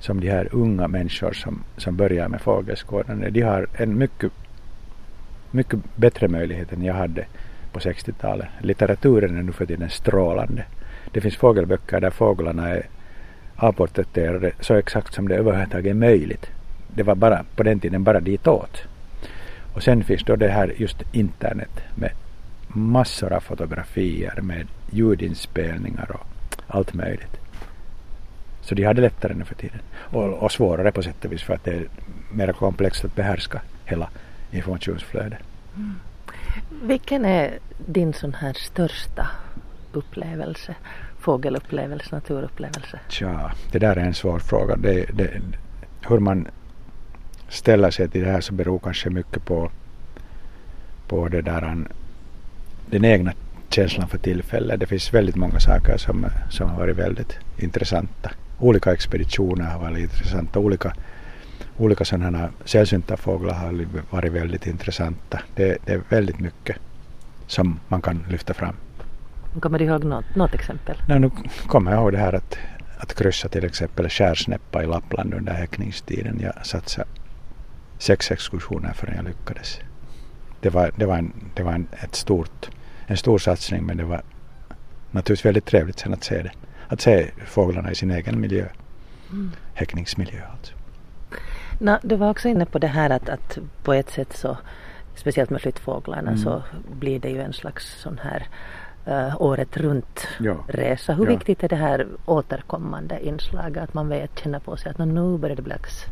som 0.00 0.20
de 0.20 0.30
här 0.30 0.48
unga 0.52 0.88
människor 0.88 1.32
som, 1.32 1.64
som 1.76 1.96
börjar 1.96 2.28
med 2.28 2.40
fågelskådande. 2.40 3.30
De 3.30 3.40
har 3.40 3.66
en 3.74 3.98
mycket, 3.98 4.32
mycket 5.50 5.78
bättre 5.96 6.28
möjlighet 6.28 6.72
än 6.72 6.84
jag 6.84 6.94
hade 6.94 7.24
på 7.72 7.78
60-talet. 7.78 8.48
Litteraturen 8.60 9.38
är 9.38 9.42
nu 9.42 9.52
för 9.52 9.66
tiden 9.66 9.90
strålande. 9.90 10.64
Det 11.12 11.20
finns 11.20 11.36
fågelböcker 11.36 12.00
där 12.00 12.10
fåglarna 12.10 12.68
är 12.68 12.86
avporträtterade 13.56 14.52
så 14.60 14.74
exakt 14.74 15.14
som 15.14 15.28
det 15.28 15.36
överhuvudtaget 15.36 15.90
är 15.90 15.94
möjligt. 15.94 16.46
Det 16.94 17.02
var 17.02 17.14
bara 17.14 17.44
på 17.56 17.62
den 17.62 17.80
tiden 17.80 18.04
bara 18.04 18.20
ditåt. 18.20 18.82
Och 19.74 19.82
sen 19.82 20.04
finns 20.04 20.22
då 20.24 20.36
det 20.36 20.48
här 20.48 20.72
just 20.76 21.02
internet 21.12 21.80
med 21.94 22.10
massor 22.68 23.32
av 23.32 23.40
fotografier 23.40 24.40
med 24.40 24.66
ljudinspelningar 24.90 26.10
och 26.10 26.26
allt 26.66 26.94
möjligt. 26.94 27.36
Så 28.60 28.74
de 28.74 28.84
har 28.84 28.94
det 28.94 29.02
lättare 29.02 29.34
nu 29.34 29.44
för 29.44 29.54
tiden. 29.54 29.80
Och, 29.94 30.24
och 30.24 30.52
svårare 30.52 30.92
på 30.92 31.02
sätt 31.02 31.24
och 31.24 31.32
vis 31.32 31.42
för 31.42 31.54
att 31.54 31.64
det 31.64 31.74
är 31.74 31.88
mer 32.32 32.52
komplext 32.52 33.04
att 33.04 33.16
behärska 33.16 33.60
hela 33.84 34.10
informationsflödet. 34.50 35.38
Mm. 35.76 35.94
Vilken 36.82 37.24
är 37.24 37.58
din 37.86 38.12
sån 38.12 38.34
här 38.34 38.52
största 38.52 39.26
upplevelse? 39.92 40.74
Fågelupplevelse, 41.18 42.14
naturupplevelse? 42.14 43.00
Tja, 43.08 43.52
det 43.72 43.78
där 43.78 43.96
är 43.96 44.04
en 44.04 44.14
svår 44.14 44.38
fråga. 44.38 44.76
Det, 44.76 45.06
det, 45.12 45.40
hur 46.08 46.18
man 46.18 46.48
ställer 47.48 47.90
sig 47.90 48.08
till 48.08 48.24
det 48.24 48.30
här 48.30 48.40
så 48.40 48.54
beror 48.54 48.78
kanske 48.78 49.10
mycket 49.10 49.44
på, 49.44 49.70
på 51.08 51.28
det 51.28 51.42
där, 51.42 51.84
den 52.90 53.04
egna 53.04 53.32
känslan 53.70 54.08
för 54.08 54.18
tillfället. 54.18 54.80
Det 54.80 54.86
finns 54.86 55.14
väldigt 55.14 55.36
många 55.36 55.60
saker 55.60 55.96
som, 55.96 56.26
som 56.50 56.70
har 56.70 56.78
varit 56.78 56.96
väldigt 56.96 57.38
intressanta. 57.58 58.30
Olika 58.58 58.92
expeditioner 58.92 59.64
har 59.64 59.80
varit 59.80 59.98
intressanta. 59.98 60.58
Olika, 60.58 60.92
olika 61.76 62.04
sådana 62.04 62.50
sällsynta 62.64 63.16
fåglar 63.16 63.54
har 63.54 63.86
varit 64.10 64.32
väldigt 64.32 64.66
intressanta. 64.66 65.40
Det, 65.54 65.78
det, 65.84 65.92
är 65.92 66.02
väldigt 66.08 66.40
mycket 66.40 66.76
som 67.46 67.80
man 67.88 68.02
kan 68.02 68.24
lyfta 68.30 68.54
fram. 68.54 68.74
Kommer 69.60 69.78
du 69.78 69.84
ihåg 69.84 70.04
något, 70.04 70.36
något 70.36 70.54
exempel? 70.54 70.96
Nej, 71.08 71.20
nu 71.20 71.30
kommer 71.66 71.90
jag 71.90 72.00
ihåg 72.00 72.12
det 72.12 72.18
här 72.18 72.32
att, 72.32 72.58
att 72.98 73.14
kryssa 73.14 73.48
till 73.48 73.64
exempel 73.64 74.08
skärsnäppa 74.08 74.82
i 74.82 74.86
Lappland 74.86 75.34
under 75.34 75.52
häckningstiden. 75.52 76.40
Jag 76.42 76.66
satsade 76.66 77.08
sex 77.98 78.30
exkursioner 78.30 78.92
förrän 78.92 79.16
jag 79.16 79.24
lyckades. 79.24 79.80
Det 80.60 80.70
var, 80.70 80.90
det 80.96 81.06
var, 81.06 81.16
en, 81.16 81.32
det 81.54 81.62
var 81.62 81.72
en, 81.72 81.88
ett 82.02 82.14
stort, 82.14 82.70
en 83.10 83.16
stor 83.16 83.38
satsning 83.38 83.86
men 83.86 83.96
det 83.96 84.04
var 84.04 84.22
naturligtvis 85.10 85.46
väldigt 85.46 85.66
trevligt 85.66 85.98
sen 85.98 86.12
att 86.12 86.24
se 86.24 86.42
det. 86.42 86.50
Att 86.88 87.00
se 87.00 87.30
fåglarna 87.46 87.90
i 87.90 87.94
sin 87.94 88.10
egen 88.10 88.40
miljö. 88.40 88.66
Mm. 89.30 89.50
Häckningsmiljö 89.74 90.40
alltså. 90.52 90.74
No, 91.78 91.98
du 92.02 92.16
var 92.16 92.30
också 92.30 92.48
inne 92.48 92.66
på 92.66 92.78
det 92.78 92.86
här 92.86 93.10
att, 93.10 93.28
att 93.28 93.58
på 93.82 93.92
ett 93.92 94.10
sätt 94.10 94.36
så 94.36 94.56
speciellt 95.14 95.50
med 95.50 95.60
flyttfåglarna 95.60 96.30
mm. 96.30 96.38
så 96.38 96.62
blir 96.90 97.20
det 97.20 97.28
ju 97.28 97.40
en 97.40 97.52
slags 97.52 98.00
sån 98.02 98.20
här 98.22 98.46
uh, 99.08 99.42
året 99.42 99.76
runt 99.76 100.28
ja. 100.40 100.56
resa. 100.68 101.14
Hur 101.14 101.24
ja. 101.24 101.30
viktigt 101.30 101.62
är 101.62 101.68
det 101.68 101.76
här 101.76 102.06
återkommande 102.26 103.26
inslaget 103.26 103.82
att 103.82 103.94
man 103.94 104.08
vet, 104.08 104.38
känner 104.38 104.58
på 104.58 104.76
sig 104.76 104.90
att 104.90 104.98
nu 104.98 105.38
börjar 105.38 105.56
det 105.56 105.62
bli 105.62 105.72
dags? 105.72 106.04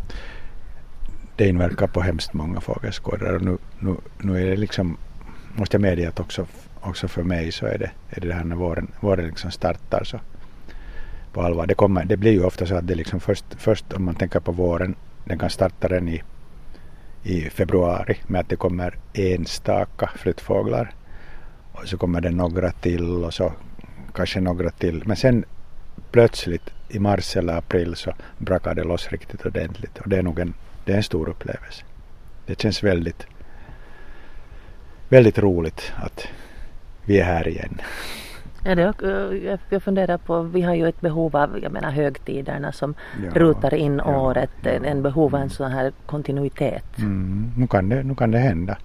det 1.36 1.48
inverkar 1.48 1.86
på 1.86 2.00
hemskt 2.00 2.32
många 2.32 2.60
fågelskådare 2.60 3.36
och 3.36 3.42
nu, 3.42 3.58
nu, 3.78 3.96
nu 4.18 4.42
är 4.42 4.46
det 4.46 4.56
liksom, 4.56 4.96
måste 5.54 5.74
jag 5.74 5.82
medge 5.82 6.08
att 6.08 6.20
också, 6.20 6.46
också 6.86 7.08
för 7.08 7.22
mig 7.22 7.52
så 7.52 7.66
är 7.66 7.78
det, 7.78 7.90
är 8.10 8.20
det, 8.20 8.28
det 8.28 8.34
här 8.34 8.44
när 8.44 8.56
våren, 8.56 8.92
våren 9.00 9.26
liksom 9.26 9.50
startar 9.50 10.04
så 10.04 10.20
på 11.32 11.42
allvar. 11.42 11.66
Det, 11.66 11.74
kommer, 11.74 12.04
det 12.04 12.16
blir 12.16 12.32
ju 12.32 12.44
ofta 12.44 12.66
så 12.66 12.74
att 12.74 12.86
det 12.86 12.94
liksom 12.94 13.20
först, 13.20 13.44
först 13.58 13.92
om 13.92 14.04
man 14.04 14.14
tänker 14.14 14.40
på 14.40 14.52
våren, 14.52 14.94
den 15.24 15.38
kan 15.38 15.50
starta 15.50 15.88
den 15.88 16.08
i, 16.08 16.22
i 17.22 17.40
februari 17.40 18.16
med 18.26 18.40
att 18.40 18.48
det 18.48 18.56
kommer 18.56 18.98
enstaka 19.12 20.10
flyttfåglar 20.16 20.94
och 21.72 21.88
så 21.88 21.98
kommer 21.98 22.20
det 22.20 22.30
några 22.30 22.70
till 22.70 23.24
och 23.24 23.34
så 23.34 23.52
kanske 24.14 24.40
några 24.40 24.70
till. 24.70 25.02
Men 25.06 25.16
sen 25.16 25.44
plötsligt 26.10 26.70
i 26.88 26.98
mars 26.98 27.36
eller 27.36 27.56
april 27.56 27.96
så 27.96 28.12
brakar 28.38 28.74
det 28.74 28.84
loss 28.84 29.08
riktigt 29.08 29.46
ordentligt 29.46 29.98
och 29.98 30.08
det 30.08 30.16
är 30.16 30.22
nog 30.22 30.38
en 30.38 30.54
det 30.86 30.92
är 30.92 30.96
en 30.96 31.02
stor 31.02 31.28
upplevelse. 31.28 31.84
Det 32.46 32.60
känns 32.60 32.82
väldigt, 32.82 33.26
väldigt 35.08 35.38
roligt 35.38 35.92
att 35.96 36.28
vi 37.06 37.20
är 37.20 37.24
här 37.24 37.48
igen. 37.48 37.80
Ja, 38.64 38.74
det, 38.74 39.58
jag 39.70 39.82
funderar 39.82 40.18
på, 40.18 40.42
vi 40.42 40.62
har 40.62 40.74
ju 40.74 40.88
ett 40.88 41.00
behov 41.00 41.36
av 41.36 41.58
jag 41.62 41.72
menar, 41.72 41.90
högtiderna 41.90 42.72
som 42.72 42.94
ja, 43.24 43.40
rutar 43.40 43.74
in 43.74 44.00
ja, 44.04 44.20
året, 44.20 44.50
ja, 44.62 44.70
en 44.70 45.02
behov 45.02 45.34
av 45.34 45.40
en 45.40 45.50
sån 45.50 45.70
här 45.70 45.92
kontinuitet. 46.06 46.98
Mm, 46.98 47.52
nu, 47.56 47.66
kan 47.66 47.88
det, 47.88 48.02
nu 48.02 48.14
kan 48.14 48.30
det 48.30 48.38
hända. 48.38 48.78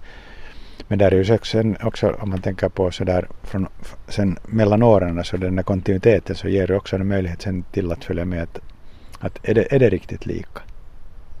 Men 0.88 0.98
där 0.98 1.12
är 1.12 1.16
ju 1.16 1.38
sen 1.42 1.76
också 1.82 2.16
om 2.20 2.30
man 2.30 2.40
tänker 2.40 2.68
på 2.68 2.90
sådär 2.90 3.28
från 3.42 3.68
sen 4.08 4.38
mellan 4.46 4.82
åren 4.82 5.24
så 5.24 5.36
den 5.36 5.56
där 5.56 5.62
kontinuiteten 5.62 6.36
så 6.36 6.48
ger 6.48 6.66
det 6.66 6.76
också 6.76 6.96
en 6.96 7.08
möjlighet 7.08 7.42
sen 7.42 7.62
till 7.62 7.92
att 7.92 8.04
följa 8.04 8.24
med 8.24 8.42
att, 8.42 8.58
att 9.20 9.48
är, 9.48 9.54
det, 9.54 9.74
är 9.74 9.78
det 9.78 9.90
riktigt 9.90 10.26
lika? 10.26 10.60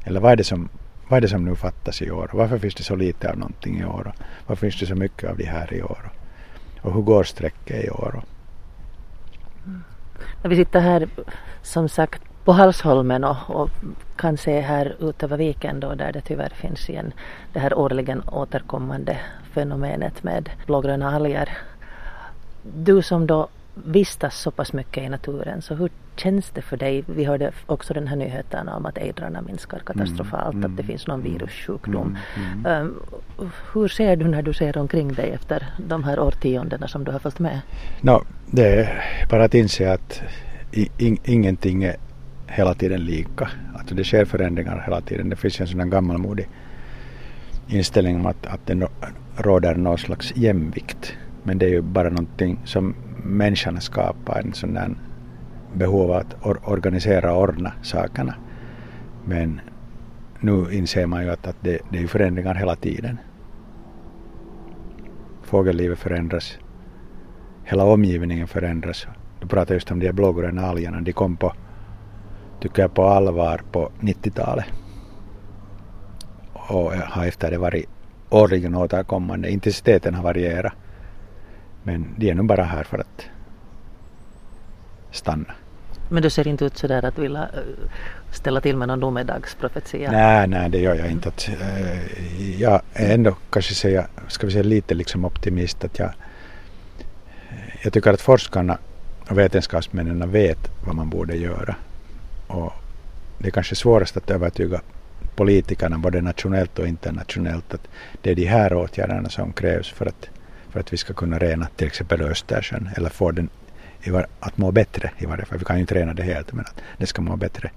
Eller 0.04 0.20
vad 0.20 0.32
är 0.32 0.36
det 0.36 0.44
som, 0.44 0.68
vad 1.08 1.16
är 1.16 1.20
det 1.20 1.28
som 1.28 1.44
nu 1.44 1.54
fattas 1.54 2.02
i 2.02 2.10
år? 2.10 2.30
Varför 2.32 2.58
finns 2.58 2.74
det 2.74 2.82
så 2.82 2.96
lite 2.96 3.30
av 3.30 3.38
någonting 3.38 3.80
i 3.80 3.84
år? 3.84 4.12
Varför 4.46 4.60
finns 4.60 4.80
det 4.80 4.86
så 4.86 4.94
mycket 4.94 5.30
av 5.30 5.36
det 5.36 5.46
här 5.46 5.74
i 5.74 5.82
år? 5.82 6.11
Och 6.82 6.94
hur 6.94 7.02
går 7.02 7.24
sträcket 7.24 7.84
i 7.84 7.90
år? 7.90 8.22
Mm. 9.66 9.84
Vi 10.42 10.56
sitter 10.56 10.80
här 10.80 11.08
som 11.62 11.88
sagt 11.88 12.22
på 12.44 12.52
Halsholmen 12.52 13.24
och, 13.24 13.36
och, 13.48 13.70
kan 14.16 14.36
se 14.36 14.60
här 14.60 14.96
ut 15.00 15.22
över 15.22 15.36
viken 15.36 15.80
då 15.80 15.94
där 15.94 16.12
det 16.12 16.20
tyvärr 16.20 16.52
finns 16.54 16.90
igen 16.90 17.12
det 17.52 17.58
här 17.58 17.74
årligen 17.74 18.22
återkommande 18.28 19.18
fenomenet 19.52 20.22
med 20.22 20.50
blågröna 20.66 21.16
alger. 21.16 21.58
Du 22.62 23.02
som 23.02 23.26
då 23.26 23.48
vistas 23.74 24.38
så 24.38 24.50
pass 24.50 24.72
mycket 24.72 25.04
i 25.04 25.08
naturen 25.08 25.62
så 25.62 25.74
hur 25.74 25.90
känns 26.16 26.50
det 26.50 26.62
för 26.62 26.76
dig? 26.76 27.04
Vi 27.06 27.24
hörde 27.24 27.52
också 27.66 27.94
den 27.94 28.08
här 28.08 28.16
nyheten 28.16 28.68
om 28.68 28.86
att 28.86 28.98
ejdrarna 28.98 29.42
minskar 29.42 29.78
katastrofalt, 29.78 30.54
mm, 30.54 30.70
att 30.70 30.76
det 30.76 30.82
mm, 30.82 30.86
finns 30.86 31.06
någon 31.06 31.20
mm, 31.20 31.32
virussjukdom. 31.32 32.18
Mm, 32.36 32.82
um, 32.82 33.02
hur 33.72 33.88
ser 33.88 34.16
du 34.16 34.28
när 34.28 34.42
du 34.42 34.52
ser 34.52 34.78
omkring 34.78 35.12
dig 35.12 35.30
efter 35.30 35.66
de 35.88 36.04
här 36.04 36.20
årtiondena 36.20 36.88
som 36.88 37.04
du 37.04 37.12
har 37.12 37.18
följt 37.18 37.38
med? 37.38 37.60
No, 38.00 38.24
det 38.50 38.66
är 38.66 39.04
bara 39.30 39.44
att 39.44 39.54
inse 39.54 39.92
att 39.92 40.22
in, 40.98 41.18
ingenting 41.24 41.84
är 41.84 41.96
hela 42.46 42.74
tiden 42.74 43.04
lika. 43.04 43.48
Att 43.74 43.96
det 43.96 44.04
sker 44.04 44.24
förändringar 44.24 44.82
hela 44.84 45.00
tiden. 45.00 45.28
Det 45.28 45.36
finns 45.36 45.60
en 45.60 45.66
sån 45.66 45.90
gammalmodig 45.90 46.48
inställning 47.68 48.16
om 48.16 48.26
att, 48.26 48.46
att 48.46 48.66
det 48.66 48.88
råder 49.36 49.74
någon 49.74 49.98
slags 49.98 50.36
jämvikt. 50.36 51.16
Men 51.42 51.58
det 51.58 51.66
är 51.66 51.70
ju 51.70 51.82
bara 51.82 52.08
någonting 52.08 52.58
som 52.64 52.94
människan 53.22 53.80
skapar 53.80 54.42
en 54.44 54.52
sån 54.52 54.74
där 54.74 54.94
behov 55.74 56.12
att 56.12 56.46
or 56.46 56.60
organisera 56.64 57.34
och 57.34 57.42
ordna 57.42 57.72
sakerna. 57.82 58.34
Men 59.24 59.60
nu 60.40 60.66
inser 60.72 61.06
man 61.06 61.22
ju 61.22 61.30
att, 61.30 61.46
att 61.46 61.56
det, 61.60 61.78
det 61.90 61.98
är 61.98 62.06
förändringar 62.06 62.54
hela 62.54 62.76
tiden. 62.76 63.18
Fågellivet 65.42 65.98
förändras. 65.98 66.58
Hela 67.64 67.84
omgivningen 67.84 68.48
förändras. 68.48 69.06
Du 69.40 69.46
pratar 69.46 69.74
just 69.74 69.90
om 69.90 70.00
de 70.00 70.12
blågröna 70.12 70.66
algerna. 70.66 71.00
De 71.00 71.12
kom 71.12 71.36
på, 71.36 71.52
tycker 72.60 72.82
jag, 72.82 72.94
på 72.94 73.04
allvar 73.04 73.60
på 73.72 73.90
90-talet. 74.00 74.64
Och 76.52 76.92
har 76.92 77.26
efter 77.26 77.50
det 77.50 77.58
varit 77.58 77.88
årligen 78.30 78.74
återkommande. 78.74 79.50
Intensiteten 79.50 80.14
har 80.14 80.22
varierat. 80.22 80.72
Men 81.82 82.14
de 82.16 82.30
är 82.30 82.34
nog 82.34 82.46
bara 82.46 82.62
här 82.62 82.84
för 82.84 82.98
att 82.98 83.26
stanna. 85.10 85.54
Men 86.08 86.22
du 86.22 86.30
ser 86.30 86.48
inte 86.48 86.64
ut 86.64 86.78
sådär 86.78 87.04
att 87.04 87.18
vilja 87.18 87.42
eh, 87.42 87.88
ställa 88.32 88.60
till 88.60 88.76
med 88.76 88.88
någon 88.88 89.00
domedagsprofetia? 89.00 90.10
Nej, 90.10 90.46
nej 90.46 90.70
det 90.70 90.78
gör 90.78 90.94
jag 90.94 91.10
inte. 91.10 91.28
Att, 91.28 91.48
äh, 91.48 92.60
jag 92.60 92.80
är 92.92 93.14
ändå 93.14 93.36
kanske 93.50 93.74
säga, 93.74 94.06
ska 94.28 94.46
vi 94.46 94.52
säga 94.52 94.64
lite 94.64 94.94
liksom 94.94 95.24
optimist 95.24 95.84
att 95.84 95.98
jag, 95.98 96.10
jag 97.82 97.92
tycker 97.92 98.12
att 98.12 98.20
forskarna 98.20 98.78
och 99.30 99.38
vetenskapsmännen 99.38 100.30
vet 100.30 100.70
vad 100.86 100.94
man 100.94 101.10
borde 101.10 101.36
göra. 101.36 101.76
Och 102.46 102.72
det 103.38 103.46
är 103.46 103.50
kanske 103.50 103.74
svårast 103.74 104.16
att 104.16 104.30
övertyga 104.30 104.80
politikerna 105.36 105.98
både 105.98 106.20
nationellt 106.20 106.78
och 106.78 106.86
internationellt 106.86 107.74
att 107.74 107.88
det 108.22 108.30
är 108.30 108.34
de 108.34 108.44
här 108.44 108.74
åtgärderna 108.74 109.28
som 109.28 109.52
krävs 109.52 109.88
för 109.88 110.06
att 110.06 110.28
för 110.72 110.80
att 110.80 110.92
vi 110.92 110.96
ska 110.96 111.14
kunna 111.14 111.38
rena 111.38 111.66
till 111.76 111.86
exempel 111.86 112.22
Östersjön 112.22 112.88
eller 112.96 113.10
få 113.10 113.30
den 113.30 113.48
att 114.40 114.58
må 114.58 114.72
bättre 114.72 115.10
i 115.18 115.26
varje 115.26 115.44
fall. 115.44 115.58
Vi 115.58 115.64
kan 115.64 115.76
ju 115.76 115.80
inte 115.80 115.94
rena 115.94 116.14
det 116.14 116.22
helt 116.22 116.52
men 116.52 116.64
att 116.64 116.80
det 116.98 117.06
ska 117.06 117.22
må 117.22 117.36
bättre. 117.36 117.70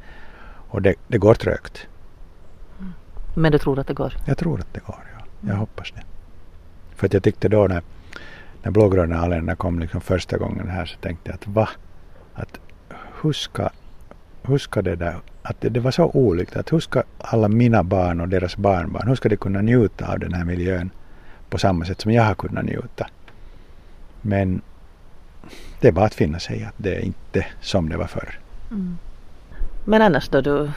Och 0.69 0.81
det, 0.81 0.95
det 1.07 1.17
går 1.17 1.33
trögt. 1.33 1.87
Mm. 2.79 2.93
Men 3.35 3.51
du 3.51 3.57
tror 3.57 3.79
att 3.79 3.87
det 3.87 3.93
går? 3.93 4.13
Jag 4.25 4.37
tror 4.37 4.59
att 4.59 4.73
det 4.73 4.79
går, 4.79 4.99
ja. 5.17 5.25
Jag 5.39 5.49
mm. 5.49 5.59
hoppas 5.59 5.91
det. 5.91 6.03
För 6.95 7.07
att 7.07 7.13
jag 7.13 7.23
tyckte 7.23 7.49
då 7.49 7.67
när, 7.67 7.83
när 8.63 8.71
blågröna 8.71 9.19
algerna 9.19 9.55
kom 9.55 9.79
liksom 9.79 10.01
första 10.01 10.37
gången 10.37 10.67
här 10.67 10.85
så 10.85 10.97
tänkte 10.97 11.29
jag 11.29 11.35
att 11.35 11.47
va? 11.47 11.69
Att 12.33 12.59
hur 13.21 13.33
ska, 13.33 13.69
hur 14.43 14.57
ska 14.57 14.81
det 14.81 14.95
där, 14.95 15.15
att 15.41 15.61
det, 15.61 15.69
det 15.69 15.79
var 15.79 15.91
så 15.91 16.05
olikt 16.05 16.55
att 16.55 16.73
hur 16.73 16.79
ska 16.79 17.03
alla 17.17 17.47
mina 17.47 17.83
barn 17.83 18.21
och 18.21 18.29
deras 18.29 18.57
barnbarn, 18.57 19.07
hur 19.07 19.15
ska 19.15 19.29
de 19.29 19.37
kunna 19.37 19.61
njuta 19.61 20.11
av 20.11 20.19
den 20.19 20.33
här 20.33 20.45
miljön 20.45 20.89
på 21.55 21.59
samma 21.59 21.85
sätt 21.85 22.01
som 22.01 22.11
jag 22.11 22.23
har 22.23 22.35
kunnat 22.35 22.65
njuta. 22.65 23.07
Men 24.21 24.61
det 25.79 25.87
är 25.87 25.91
bara 25.91 26.05
att 26.05 26.13
finna 26.15 26.39
sig 26.39 26.63
att 26.63 26.73
det 26.77 26.95
är 26.95 26.99
inte 26.99 27.45
som 27.61 27.89
det 27.89 27.97
var 27.97 28.07
förr. 28.07 28.39
Mm. 28.71 28.97
Men 29.85 30.01
annars 30.01 30.29
då 30.29 30.41
du 30.41 30.71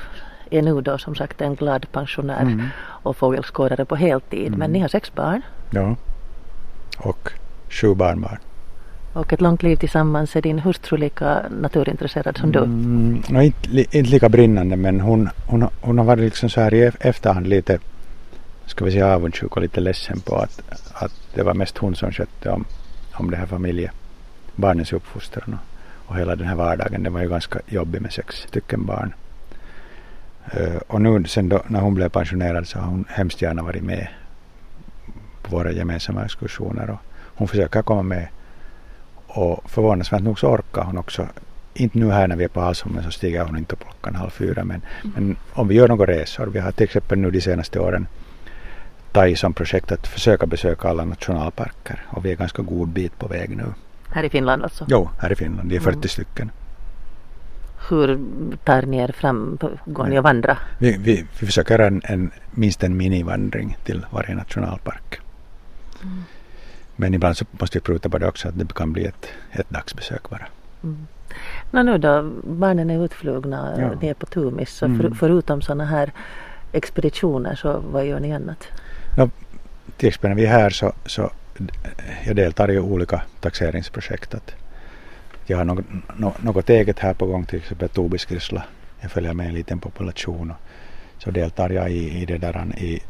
är 0.50 0.62
nu 0.62 0.80
då 0.80 0.99
som 0.99 1.14
sagt 1.14 1.40
en 1.40 1.54
glad 1.54 1.92
pensionär 1.92 2.42
mm. 2.42 2.66
och 3.04 3.16
fågelskådare 3.16 3.85
på 3.85 3.97
heltid. 3.97 4.47
Mm. 4.47 4.58
Men 4.58 4.70
ni 4.70 4.78
har 4.78 4.88
sex 4.88 5.14
barn? 5.14 5.42
Ja. 5.70 5.97
Och 6.99 7.30
sju 7.70 7.94
barnbarn. 7.94 8.38
och 9.12 9.32
ett 9.32 9.40
långt 9.40 9.62
liv 9.62 9.76
tillsammans. 9.76 10.37
Är 10.37 10.42
din 10.42 10.58
hustru 10.58 10.97
lika 10.97 11.42
naturintresserad 11.61 12.37
som 12.38 12.52
du? 12.52 12.58
Mm, 12.58 13.23
no, 13.28 13.42
inte, 13.42 13.99
inte 13.99 14.11
lika 14.11 14.28
brinnande 14.28 14.76
men 14.76 15.00
hon, 15.00 15.28
hon, 15.47 15.68
hon 15.80 15.99
har 15.99 16.04
varit 16.04 16.25
liksom 16.25 16.50
så 16.50 16.61
här 16.61 16.75
i 16.75 16.88
ef- 16.88 16.97
efterhand 17.00 17.47
lite 17.47 17.78
ska 18.68 18.84
vi 18.84 18.92
säga 18.92 19.14
avundsjuk 19.14 19.56
och 19.56 19.62
lite 19.62 19.80
ledsen 19.80 20.20
på 20.20 20.37
att, 20.37 20.62
att 20.92 21.12
det 21.34 21.42
var 21.42 21.54
mest 21.54 21.78
hon 21.78 21.96
som 21.96 22.12
skötte 22.12 22.50
om, 22.50 22.64
om 23.12 23.30
det 23.30 23.37
här 23.37 23.46
familje, 23.46 23.92
barnens 24.56 24.92
uppfostran 24.92 25.58
och, 25.58 26.10
och 26.10 26.16
hela 26.16 26.37
den 26.37 26.46
här 26.46 26.54
vardagen. 26.54 27.02
Den 27.02 27.12
var 27.12 27.22
ju 27.22 27.28
ganska 27.28 27.60
jobbig 27.66 28.02
med 28.02 28.12
sex 28.12 28.37
stycken 28.37 28.87
barn. 28.87 29.14
Eh, 30.52 30.76
och 30.87 31.02
nu 31.02 31.25
sen 31.25 31.48
då, 31.48 31.62
när 31.66 31.80
hon 31.80 31.94
blev 31.94 32.08
pensionerad 32.08 32.68
så 32.68 32.78
har 32.78 32.87
hon 32.87 33.04
hemskt 33.08 33.42
gärna 33.42 33.62
varit 33.62 33.82
med 33.82 34.08
på 35.42 35.56
våra 35.56 35.72
gemensamma 35.72 36.25
exkursioner 36.25 36.90
och 36.90 36.98
hon 37.25 37.48
försöker 37.48 37.82
komma 37.82 38.02
med 38.02 38.28
och 39.26 39.70
förvånansvärt 39.70 40.22
nog 40.22 40.38
så 40.38 40.48
orkar 40.48 40.82
hon 40.82 40.98
också. 40.98 41.26
Inte 41.75 41.98
nu 41.98 42.10
här 42.10 42.28
när 42.28 42.37
vi 42.37 42.44
är 42.44 42.48
på 42.48 42.60
Alsholmen 42.60 43.04
så 43.04 43.10
stiger 43.10 43.44
hon 43.44 43.58
inte 43.58 43.72
upp 43.72 43.82
klockan 43.82 44.14
halv 44.14 44.30
fyra 44.30 44.64
men, 44.64 44.82
men 45.14 45.37
om 45.52 45.68
vi 45.68 45.75
gör 45.75 45.88
några 45.88 46.06
resor. 46.06 46.46
Vi 46.46 46.58
har 46.58 46.72
till 46.72 46.84
exempel 46.84 47.18
nu 47.18 47.30
de 47.30 47.40
senaste 47.40 47.80
åren 47.80 48.06
tagit 49.12 49.38
som 49.38 49.55
projekt 49.55 49.93
att 49.93 50.07
försöka 50.07 50.47
besöka 50.47 50.88
alla 50.88 51.05
nationalparker 51.05 52.03
och 52.11 52.25
vi 52.25 52.33
är 52.33 52.37
ganska 52.37 52.62
god 52.62 52.88
bit 52.88 53.19
på 53.19 53.29
väg 53.29 53.57
nu. 53.57 53.65
Här 54.11 54.25
i 54.25 54.31
Finland 54.31 54.62
alltså? 54.62 54.85
Jo, 54.88 55.11
här 55.19 55.33
i 55.33 55.37
Finland. 55.37 55.69
Det 55.69 55.77
är 55.77 55.81
40 55.81 55.97
Mm. 55.97 56.09
stycken. 56.09 56.50
Hur 57.91 58.19
tar 58.65 58.83
ni 58.83 58.99
er 58.99 59.12
fram? 59.12 59.59
Går 59.85 60.07
ni 60.07 60.19
och 60.19 60.23
vandra? 60.25 60.57
Vi, 60.79 60.97
vi, 60.99 61.27
vi 61.41 61.47
försöker 61.47 61.79
en, 61.79 62.03
en, 62.05 62.31
minst 62.50 62.83
en 62.85 62.97
minivandring 62.97 63.77
till 63.85 64.07
varje 64.11 64.35
nationalpark. 64.35 65.21
Men 66.97 67.15
ibland 67.15 67.37
så 67.37 67.45
måste 67.50 67.79
vi 67.79 67.83
pruta 67.83 68.09
på 68.09 68.19
det 68.19 68.29
också 68.29 68.49
att 68.49 68.59
det 68.59 68.75
kan 68.75 68.93
bli 68.93 69.05
ett, 69.05 69.29
ett 69.53 69.71
dagsbesök 69.71 70.31
bara. 70.31 70.47
Mm. 70.83 71.07
Nå 71.71 71.83
nu 71.83 71.99
då, 71.99 72.31
barnen 72.45 72.91
är 72.91 73.05
utflugna 73.05 73.75
Ja. 73.79 73.95
ner 74.00 74.15
på 74.15 74.27
Tumis 74.27 74.71
så 74.75 74.85
Mm. 74.85 74.99
för, 75.00 75.11
förutom 75.11 75.62
sådana 75.62 75.85
här 75.85 76.12
expeditioner 76.73 77.55
så 77.55 77.83
vad 77.93 78.07
gör 78.07 78.21
ni 78.21 78.35
annat? 78.35 78.67
Till 79.96 80.08
exempel 80.08 80.30
när 80.30 80.37
vi 80.37 80.44
är 80.44 80.50
här 80.50 80.70
så, 80.70 80.92
så 81.06 81.30
jag 82.25 82.37
deltar 82.37 82.70
i 82.70 82.78
olika 82.78 83.22
taxeringsprojekt. 83.40 84.34
Att 84.34 84.54
jag 85.46 85.56
har 85.58 85.64
något, 85.64 86.42
något 86.42 86.70
eget 86.70 86.98
här 86.98 87.14
på 87.14 87.26
gång, 87.26 87.44
till 87.44 87.58
exempel 87.58 87.88
Tobiskrisla. 87.88 88.64
Jag 89.00 89.10
följer 89.10 89.34
med 89.34 89.46
en 89.46 89.54
liten 89.54 89.80
population 89.80 90.50
och 90.50 90.56
så 91.22 91.30
deltar 91.30 91.70
jag 91.70 91.90
i, 91.90 92.22
i 92.22 92.25
det 92.25 92.38
där 92.38 92.78
i 92.78 93.02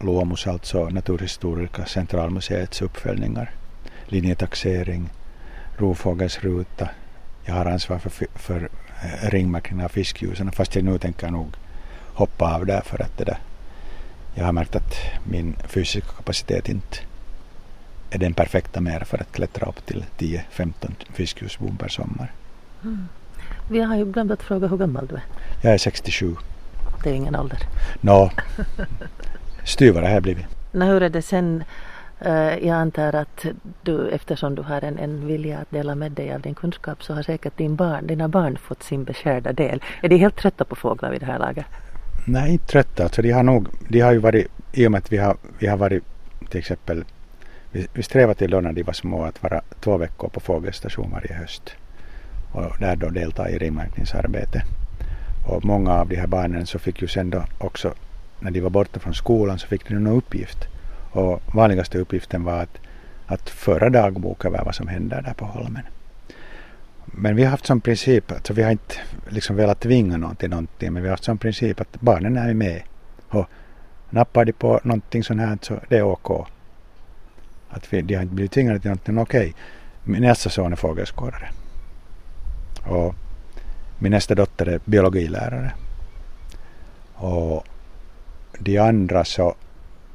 Luomus, 0.00 0.46
alltså 0.46 0.88
Naturhistoriska 0.88 1.86
centralmuseets 1.86 2.82
uppföljningar. 2.82 3.50
Linjetaxering, 4.06 5.10
rovfågelsruta. 5.76 6.88
Jag 7.44 7.54
har 7.54 7.66
ansvar 7.66 7.98
för, 7.98 8.26
för 8.34 8.68
ringmärkningen 9.22 9.84
av 9.84 9.88
fiskljusen 9.88 10.52
fast 10.52 10.74
jag 10.74 10.84
nu 10.84 10.98
tänker 10.98 11.30
nog 11.30 11.54
hoppa 12.14 12.54
av 12.54 12.66
där 12.66 12.80
för 12.80 13.02
att 13.02 13.18
det 13.18 13.24
där 13.24 13.38
jag 14.38 14.44
har 14.44 14.52
märkt 14.52 14.76
att 14.76 14.94
min 15.24 15.56
fysiska 15.68 16.12
kapacitet 16.16 16.68
inte 16.68 16.98
är 18.10 18.18
den 18.18 18.34
perfekta 18.34 18.80
mer 18.80 19.00
för 19.00 19.20
att 19.20 19.32
klättra 19.32 19.66
upp 19.66 19.86
till 19.86 20.04
10-15 20.18 20.72
fiskljusbon 21.12 21.76
per 21.76 21.88
sommar. 21.88 22.32
Vi 23.70 23.80
har 23.80 23.96
ju 23.96 24.04
glömt 24.04 24.30
att 24.30 24.42
fråga 24.42 24.66
hur 24.68 24.76
gammal 24.76 25.06
du 25.06 25.14
är. 25.14 25.22
Jag 25.62 25.74
är 25.74 25.78
67. 25.78 26.36
Det 27.04 27.10
är 27.10 27.14
ingen 27.14 27.36
ålder. 27.36 27.58
Nå, 28.00 28.30
styvare 29.64 30.04
har 30.04 30.12
jag 30.12 30.22
blivit. 30.22 30.46
Nå, 30.72 30.84
hur 30.84 31.02
är 31.02 31.08
det 31.08 31.22
sen? 31.22 31.64
Eh, 32.20 32.58
jag 32.66 32.76
antar 32.76 33.12
att 33.12 33.46
du 33.82 34.08
eftersom 34.08 34.54
du 34.54 34.62
har 34.62 34.84
en, 34.84 34.98
en 34.98 35.26
vilja 35.26 35.58
att 35.58 35.70
dela 35.70 35.94
med 35.94 36.12
dig 36.12 36.34
av 36.34 36.40
din 36.40 36.54
kunskap 36.54 37.02
så 37.02 37.14
har 37.14 37.22
säkert 37.22 37.56
din 37.56 37.76
barn, 37.76 38.06
dina 38.06 38.28
barn 38.28 38.58
fått 38.58 38.82
sin 38.82 39.04
beskärda 39.04 39.52
del. 39.52 39.82
Är 40.02 40.08
de 40.08 40.16
helt 40.16 40.36
trötta 40.36 40.64
på 40.64 40.76
fåglar 40.76 41.10
vid 41.10 41.20
det 41.20 41.26
här 41.26 41.38
laget? 41.38 41.66
Nej, 42.28 42.52
inte 42.52 42.66
trötta. 42.66 43.02
Alltså, 43.02 43.22
de 43.22 43.30
har 43.30 43.42
nog, 43.42 43.68
de 43.88 44.00
har 44.00 44.12
ju 44.12 44.18
varit, 44.18 44.46
i 44.72 44.86
och 44.86 44.92
med 44.92 44.98
att 44.98 45.12
vi 45.12 45.16
har, 45.16 45.36
vi 45.58 45.66
har 45.66 45.76
varit 45.76 46.04
till 46.50 46.58
exempel, 46.58 47.04
vi, 47.70 47.86
vi 47.92 48.02
strävade 48.02 48.38
till 48.38 48.50
då 48.50 48.60
när 48.60 48.72
de 48.72 48.82
var 48.82 48.92
små 48.92 49.24
att 49.24 49.42
vara 49.42 49.60
två 49.80 49.96
veckor 49.96 50.28
på 50.28 50.40
fågelstation 50.40 51.10
varje 51.10 51.34
höst. 51.34 51.74
Och 52.52 52.76
där 52.80 52.96
då 52.96 53.08
delta 53.08 53.50
i 53.50 53.58
ringmärkningsarbete. 53.58 54.62
Och 55.48 55.64
många 55.64 55.92
av 55.92 56.08
de 56.08 56.16
här 56.16 56.26
barnen 56.26 56.66
så 56.66 56.78
fick 56.78 57.02
ju 57.02 57.08
sen 57.08 57.30
då 57.30 57.44
också, 57.58 57.94
när 58.40 58.50
de 58.50 58.60
var 58.60 58.70
borta 58.70 59.00
från 59.00 59.14
skolan 59.14 59.58
så 59.58 59.66
fick 59.66 59.88
de 59.88 59.94
någon 59.94 60.16
uppgift. 60.16 60.58
Och 61.10 61.42
vanligaste 61.54 61.98
uppgiften 61.98 62.44
var 62.44 62.62
att, 62.62 62.78
att 63.26 63.50
föra 63.50 63.90
dagbok 63.90 64.44
över 64.44 64.64
vad 64.64 64.74
som 64.74 64.88
händer 64.88 65.22
där 65.22 65.34
på 65.34 65.44
Holmen. 65.44 65.82
Men 67.06 67.36
vi 67.36 67.44
har 67.44 67.50
haft 67.50 67.66
som 67.66 67.80
princip, 67.80 68.32
alltså 68.32 68.52
vi 68.52 68.62
har 68.62 68.70
inte 68.70 68.94
liksom 69.28 69.56
velat 69.56 69.80
tvinga 69.80 70.16
någon 70.16 70.36
till 70.36 70.50
någonting, 70.50 70.92
men 70.92 71.02
vi 71.02 71.08
har 71.08 71.12
haft 71.12 71.24
som 71.24 71.38
princip 71.38 71.80
att 71.80 72.00
barnen 72.00 72.36
är 72.36 72.54
med. 72.54 72.82
Och 73.28 73.46
nappar 74.10 74.44
de 74.44 74.52
på 74.52 74.80
någonting 74.84 75.24
sånt 75.24 75.40
här 75.40 75.58
så 75.62 75.80
det 75.88 75.96
är 75.96 76.02
OK. 76.02 76.48
Att 77.68 77.92
vi, 77.92 78.02
de 78.02 78.14
har 78.14 78.22
inte 78.22 78.34
blivit 78.34 78.52
tvingade 78.52 78.78
till 78.78 78.90
någonting, 78.90 79.18
okej. 79.18 79.54
Min 80.04 80.22
nästa 80.22 80.50
son 80.50 80.72
är 80.72 80.76
fågelskådare. 80.76 81.48
Och 82.86 83.14
min 83.98 84.12
nästa 84.12 84.34
dotter 84.34 84.66
är 84.66 84.80
biologilärare. 84.84 85.72
Och 87.14 87.64
de 88.58 88.78
andra 88.78 89.24
så, 89.24 89.54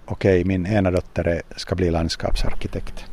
okej, 0.05 0.43
min 0.43 0.65
ena 0.65 0.91
dotter 0.91 1.41
ska 1.55 1.75
bli 1.75 1.91
landskapsarkitekt. 1.91 3.05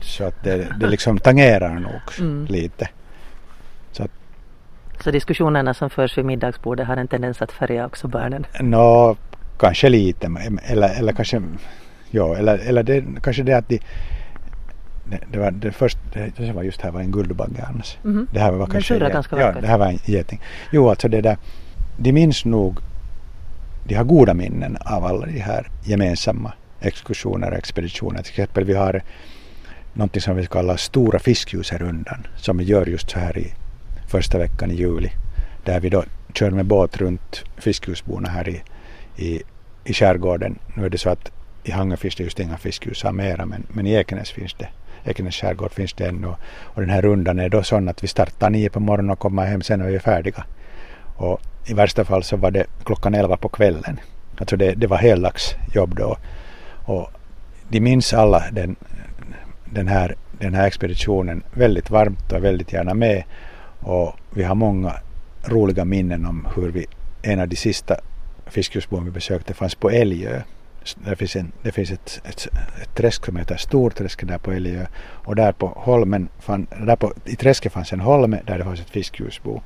Så 0.00 0.24
att 0.24 0.44
det, 0.44 0.76
det 0.80 0.86
liksom 0.86 1.18
tangerar 1.18 1.74
nog 1.74 2.00
Mm. 2.20 2.46
lite. 2.46 2.88
Så 5.04 5.10
diskussionerna 5.10 5.74
som 5.74 5.90
förs 5.90 6.18
vid 6.18 6.24
middagsbordet 6.24 6.86
har 6.86 6.96
en 6.96 7.08
tendens 7.08 7.42
att 7.42 7.52
färga 7.52 7.86
också 7.86 8.08
barnen? 8.08 8.46
Nå, 8.60 9.16
kanske 9.58 9.88
lite. 9.88 10.30
Eller, 10.62 10.98
eller 10.98 11.12
kanske, 11.12 11.42
ja, 12.10 12.36
eller, 12.36 12.58
eller 12.58 12.82
det, 12.82 13.04
kanske 13.22 13.42
det 13.42 13.52
att 13.52 13.68
de, 13.68 13.80
det, 15.30 15.38
var 15.38 15.50
det 15.50 15.72
första, 15.72 16.00
det, 16.36 16.52
var 16.52 16.62
just 16.62 16.80
här 16.80 16.90
var 16.90 17.00
en 17.00 17.10
guldbagge 17.12 17.64
annars. 17.68 17.98
Mhm. 18.02 18.26
Det 18.32 18.40
här 18.40 18.52
var 18.52 18.66
kanske 18.66 18.94
en- 18.94 19.12
ganska 19.12 19.40
Ja, 19.40 19.52
det 19.60 19.66
här 19.66 19.78
var 19.78 19.86
en 19.86 19.98
geting. 20.04 20.40
Jo, 20.72 20.88
alltså 20.90 21.08
det 21.08 21.20
där, 21.20 21.36
de 21.96 22.12
minns 22.12 22.44
nog, 22.44 22.78
de 23.84 23.94
har 23.94 24.04
goda 24.04 24.34
minnen 24.34 24.76
av 24.80 25.04
alla 25.04 25.26
de 25.26 25.38
här 25.40 25.70
gemensamma 25.84 26.52
exkursioner 26.80 27.50
och 27.50 27.56
expeditioner. 27.58 28.22
Till 28.22 28.30
exempel 28.30 28.64
vi 28.64 28.74
har 28.74 29.02
någonting 29.92 30.22
som 30.22 30.36
vi 30.36 30.46
kallar 30.46 30.76
Stora 30.76 31.18
fiskljusrundan 31.18 32.26
som 32.36 32.58
vi 32.58 32.64
gör 32.64 32.86
just 32.86 33.10
så 33.10 33.18
här 33.18 33.38
i 33.38 33.54
första 34.08 34.38
veckan 34.38 34.70
i 34.70 34.74
juli. 34.74 35.10
Där 35.64 35.80
vi 35.80 35.88
då 35.88 36.04
kör 36.34 36.50
med 36.50 36.66
båt 36.66 36.96
runt 36.96 37.44
fiskljusborna 37.58 38.28
här 38.28 38.48
i, 38.48 38.62
i, 39.16 39.42
i 39.84 39.92
skärgården. 39.92 40.58
Nu 40.74 40.84
är 40.84 40.90
det 40.90 40.98
så 40.98 41.10
att 41.10 41.32
i 41.64 41.70
Hangö 41.70 41.96
finns 41.96 42.14
det 42.14 42.24
just 42.24 42.40
inga 42.40 42.56
fiskljusar 42.56 43.12
mera 43.12 43.46
men, 43.46 43.66
men 43.68 43.86
i 43.86 43.92
Ekenäs 43.92 44.30
finns 44.30 44.54
det. 44.54 44.68
Ekenäs 45.04 45.34
skärgård 45.34 45.72
finns 45.72 45.92
det 45.92 46.06
ännu. 46.06 46.34
Och 46.60 46.80
den 46.80 46.90
här 46.90 47.02
rundan 47.02 47.38
är 47.38 47.48
då 47.48 47.62
sån 47.62 47.88
att 47.88 48.04
vi 48.04 48.08
startar 48.08 48.50
nio 48.50 48.70
på 48.70 48.80
morgonen 48.80 49.10
och 49.10 49.18
kommer 49.18 49.46
hem 49.46 49.62
sen 49.62 49.78
när 49.78 49.86
vi 49.86 49.94
är 49.94 49.98
färdiga. 49.98 50.44
Och 51.16 51.40
i 51.66 51.74
värsta 51.74 52.04
fall 52.04 52.22
så 52.22 52.36
var 52.36 52.50
det 52.50 52.66
klockan 52.84 53.14
elva 53.14 53.36
på 53.36 53.48
kvällen. 53.48 54.00
Alltså 54.38 54.56
det, 54.56 54.74
det 54.74 54.86
var 54.86 54.96
heldagsjobb 54.96 55.96
då. 55.96 56.16
Och 56.84 57.10
de 57.68 57.80
minns 57.80 58.14
alla 58.14 58.44
den, 58.52 58.76
den, 59.72 59.88
här, 59.88 60.14
den 60.38 60.54
här 60.54 60.66
expeditionen 60.66 61.42
väldigt 61.54 61.90
varmt 61.90 62.32
och 62.32 62.38
är 62.38 62.40
väldigt 62.40 62.72
gärna 62.72 62.94
med. 62.94 63.24
Och 63.80 64.16
vi 64.30 64.42
har 64.42 64.54
många 64.54 64.92
roliga 65.44 65.84
minnen 65.84 66.26
om 66.26 66.48
hur 66.56 66.68
vi, 66.68 66.86
en 67.22 67.40
av 67.40 67.48
de 67.48 67.56
sista 67.56 67.96
fiskljusboen 68.46 69.04
vi 69.04 69.10
besökte 69.10 69.54
fanns 69.54 69.74
på 69.74 69.90
Älgö. 69.90 70.42
Det 71.04 71.16
finns, 71.16 71.36
en, 71.36 71.52
det 71.62 71.72
finns 71.72 71.90
ett, 71.90 72.20
ett, 72.24 72.48
ett 72.82 72.94
träsk 72.94 73.26
som 73.26 73.36
heter 73.36 73.56
Storträsket 73.56 74.28
där 74.28 74.38
på 74.38 74.52
Älgö. 74.52 74.86
Och 75.02 75.36
där 75.36 75.52
på 75.52 75.66
holmen, 75.66 76.28
fann, 76.40 76.66
där 76.86 76.96
på, 76.96 77.12
i 77.24 77.36
träsket 77.36 77.72
fanns 77.72 77.92
en 77.92 78.00
holme 78.00 78.40
där 78.46 78.58
det 78.58 78.64
fanns 78.64 78.80
ett 78.80 78.90
fiskljusbo. 78.90 79.60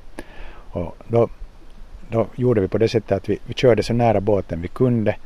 Och 0.70 0.96
då, 1.08 1.28
då 2.10 2.26
gjorde 2.36 2.60
vi 2.60 2.68
på 2.68 2.78
det 2.78 2.88
sättet 2.88 3.12
att 3.12 3.28
vi, 3.28 3.38
vi 3.46 3.54
körde 3.54 3.82
så 3.82 3.92
nära 3.92 4.20
båten 4.20 4.60
vi 4.60 4.68
kunde 4.68 5.16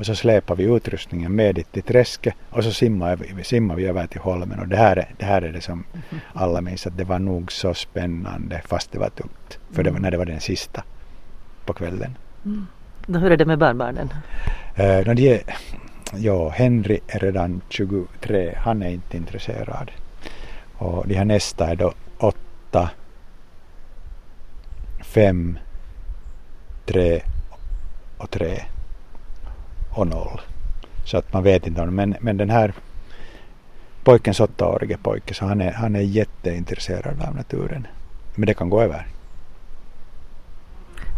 och 0.00 0.06
så 0.06 0.14
släpade 0.14 0.62
vi 0.62 0.76
utrustningen 0.76 1.34
med 1.34 1.54
dit 1.54 1.72
till 1.72 1.82
träsket 1.82 2.34
och 2.50 2.64
så 2.64 2.72
simmade 2.72 3.16
vi, 3.16 3.44
simmade 3.44 3.80
vi 3.80 3.88
över 3.88 4.06
till 4.06 4.20
holmen 4.20 4.58
och 4.58 4.68
det 4.68 4.76
här, 4.76 4.96
är, 4.96 5.14
det 5.18 5.24
här 5.24 5.42
är 5.42 5.52
det 5.52 5.60
som 5.60 5.84
alla 6.32 6.60
minns 6.60 6.86
att 6.86 6.96
det 6.96 7.04
var 7.04 7.18
nog 7.18 7.52
så 7.52 7.74
spännande 7.74 8.62
fast 8.66 8.92
det 8.92 8.98
var 8.98 9.08
tungt. 9.08 9.58
För 9.72 9.82
det 9.82 9.90
var 9.90 9.98
när 9.98 10.10
det 10.10 10.16
var 10.16 10.24
den 10.24 10.40
sista 10.40 10.84
på 11.64 11.72
kvällen. 11.72 12.16
Då 13.06 13.18
hur 13.18 13.32
är 13.32 13.36
det 13.36 13.44
med 13.44 13.58
barnbarnen? 13.58 14.12
Uh, 14.78 15.06
no, 15.06 15.14
de 15.14 15.28
är, 15.28 15.42
ja, 16.16 16.48
Henry 16.48 17.00
är 17.06 17.18
redan 17.18 17.60
23, 17.68 18.54
han 18.56 18.82
är 18.82 18.90
inte 18.90 19.16
intresserad. 19.16 19.90
Och 20.76 21.08
de 21.08 21.14
här 21.14 21.24
nästa 21.24 21.66
är 21.66 21.76
då 21.76 21.92
8, 22.18 22.90
5, 25.00 25.58
3 26.86 27.22
och 28.18 28.30
3 28.30 28.60
och 29.90 30.06
0. 30.06 30.40
Så 31.04 31.16
att 31.18 31.32
man 31.32 31.42
vet 31.42 31.66
inte 31.66 31.82
om 31.82 31.94
men, 31.94 32.16
men 32.20 32.36
den 32.36 32.50
här 32.50 32.72
pojkens 34.04 34.40
åttaårige 34.40 34.96
pojke 35.02 35.34
så 35.34 35.44
han 35.46 35.60
är, 35.60 35.72
han 35.72 35.96
är 35.96 36.00
jätteintresserad 36.00 37.22
av 37.28 37.34
naturen. 37.36 37.86
Men 38.34 38.46
det 38.46 38.54
kan 38.54 38.70
gå 38.70 38.80
över. 38.82 39.06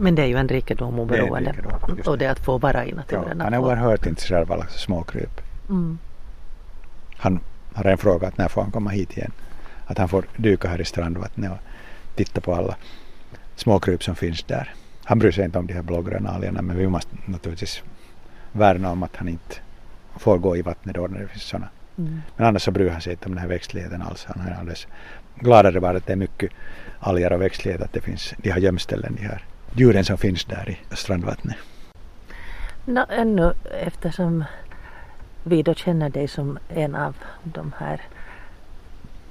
Men 0.00 0.14
det 0.14 0.22
är 0.22 0.26
ju 0.26 0.37
en 0.37 0.48
rikedom 0.48 0.96
Det 0.96 1.02
oberoende. 1.02 1.50
rikedom, 1.52 1.72
just 1.96 2.08
Och 2.08 2.18
det 2.18 2.26
att 2.26 2.38
få 2.38 2.58
vara 2.58 2.87
i 2.87 2.92
naturen. 2.92 3.37
Ja, 3.38 3.44
han 3.44 3.54
är 3.54 3.58
få- 3.58 3.64
oerhört 3.66 4.06
intresserad 4.06 4.42
av 4.42 4.52
alla 4.52 4.66
småkryp. 4.66 5.40
Mm. 5.68 5.98
Han 7.16 7.40
har 7.74 7.85
en 7.85 7.98
fråga 7.98 8.28
att 8.28 8.38
när 8.38 8.48
får 8.48 8.62
han 8.62 8.70
komma 8.70 8.90
hit 8.90 9.16
igen? 9.16 9.32
Att 9.87 9.98
han 9.98 10.08
får 10.08 10.24
dyka 10.37 10.68
här 10.68 10.80
i 10.80 10.85
strandvattnet 10.85 11.50
och 11.52 11.58
titta 12.16 12.40
på 12.40 12.54
alla 12.54 12.76
småkryp 13.56 14.02
som 14.04 14.14
finns 14.14 14.42
där. 14.42 14.74
Han 15.04 15.18
bryr 15.18 15.30
sig 15.32 15.44
inte 15.44 15.58
om 15.58 15.66
de 15.66 15.74
här 15.74 15.82
blågröna 15.82 16.30
algerna 16.30 16.62
men 16.62 16.76
vi 16.76 16.88
måste 16.88 17.16
naturligtvis 17.24 17.82
värna 18.53 18.91
om 18.91 19.03
att 19.03 19.17
han 19.17 19.29
inte 19.29 19.57
får 20.17 20.38
gå 20.38 20.57
i 20.57 20.62
vattnet 20.62 20.95
då 20.95 21.07
när 21.07 21.21
det 21.21 21.29
finns 21.29 21.43
sådana. 21.43 21.69
Mm. 21.99 22.23
Men 22.37 22.47
annars 22.47 22.62
så 22.62 22.71
bryr 22.71 22.91
han 22.91 23.01
sig 23.01 23.12
inte 23.12 23.27
om 23.27 23.35
den 23.35 23.41
här 23.43 23.49
växtligheten 23.49 24.03
alls. 24.03 24.27
Han 24.29 24.47
är 24.47 24.59
alldeles 24.59 24.87
gladare 25.35 25.81
bara 25.81 25.97
att 25.97 26.07
det 26.07 26.12
är 26.12 26.17
mycket 26.17 26.51
alger 27.01 27.33
och 27.33 27.41
växtlighet 27.41 27.83
att 27.83 27.93
det 27.93 28.01
finns 28.01 28.35
de 28.37 28.51
här 28.51 28.61
gömställen, 28.61 29.15
de 29.15 29.27
här 29.27 29.45
djuren 29.75 30.05
som 30.05 30.19
finns 30.19 30.45
där 30.45 30.71
i 30.71 30.97
strandvattnet. 30.97 31.57
Nå, 32.85 33.07
ännu 33.09 33.53
eftersom 33.81 34.45
vi 35.45 35.62
då 35.62 35.75
känner 35.75 36.11
dig 36.11 36.29
som 36.29 36.59
en 36.69 36.95
av 36.95 37.17
de 37.43 37.73
här 37.79 38.01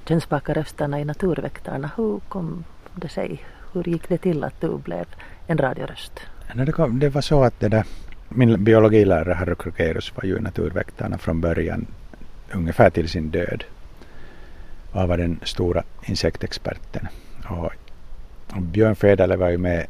könsbaka 0.08 0.54
rösterna 0.54 1.00
i 1.00 1.04
Naturväktarna. 1.04 1.90
Hur 1.96 2.20
kom 2.28 2.64
det 2.94 3.08
sig? 3.08 3.44
Hur 3.72 3.88
gick 3.88 4.08
det 4.08 4.18
till 4.18 4.44
att 4.44 4.60
du 4.60 4.78
blev 4.78 5.06
en 5.46 5.58
radioröst? 5.58 6.20
Nej, 6.54 6.66
det, 6.66 6.72
kom, 6.72 6.98
det 6.98 7.08
var 7.08 7.20
så 7.20 7.44
att 7.44 7.60
det 7.60 7.68
där, 7.68 7.84
min 8.34 8.64
biologilärare 8.64 9.34
Harry 9.34 9.54
Krokerus, 9.54 10.12
var 10.16 10.24
ju 10.24 10.40
naturväktarna 10.40 11.18
från 11.18 11.40
början 11.40 11.86
ungefär 12.52 12.90
till 12.90 13.08
sin 13.08 13.30
död. 13.30 13.64
Och 14.92 15.00
han 15.00 15.08
var 15.08 15.18
den 15.18 15.40
stora 15.42 15.82
insektexperten. 16.04 17.08
Och, 17.44 17.72
och 18.56 18.62
Björn 18.62 18.96
Federle 18.96 19.36
var 19.36 19.50
ju 19.50 19.58
med, 19.58 19.86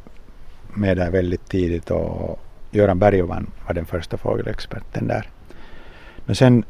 med 0.73 0.97
där 0.97 1.11
väldigt 1.11 1.49
tidigt 1.49 1.91
och 1.91 2.39
Göran 2.71 2.99
Bergman 2.99 3.51
var 3.67 3.73
den 3.73 3.85
första 3.85 4.17
fågelexperten 4.17 5.07
där. 5.07 5.29
Men 6.25 6.35
sen 6.35 6.63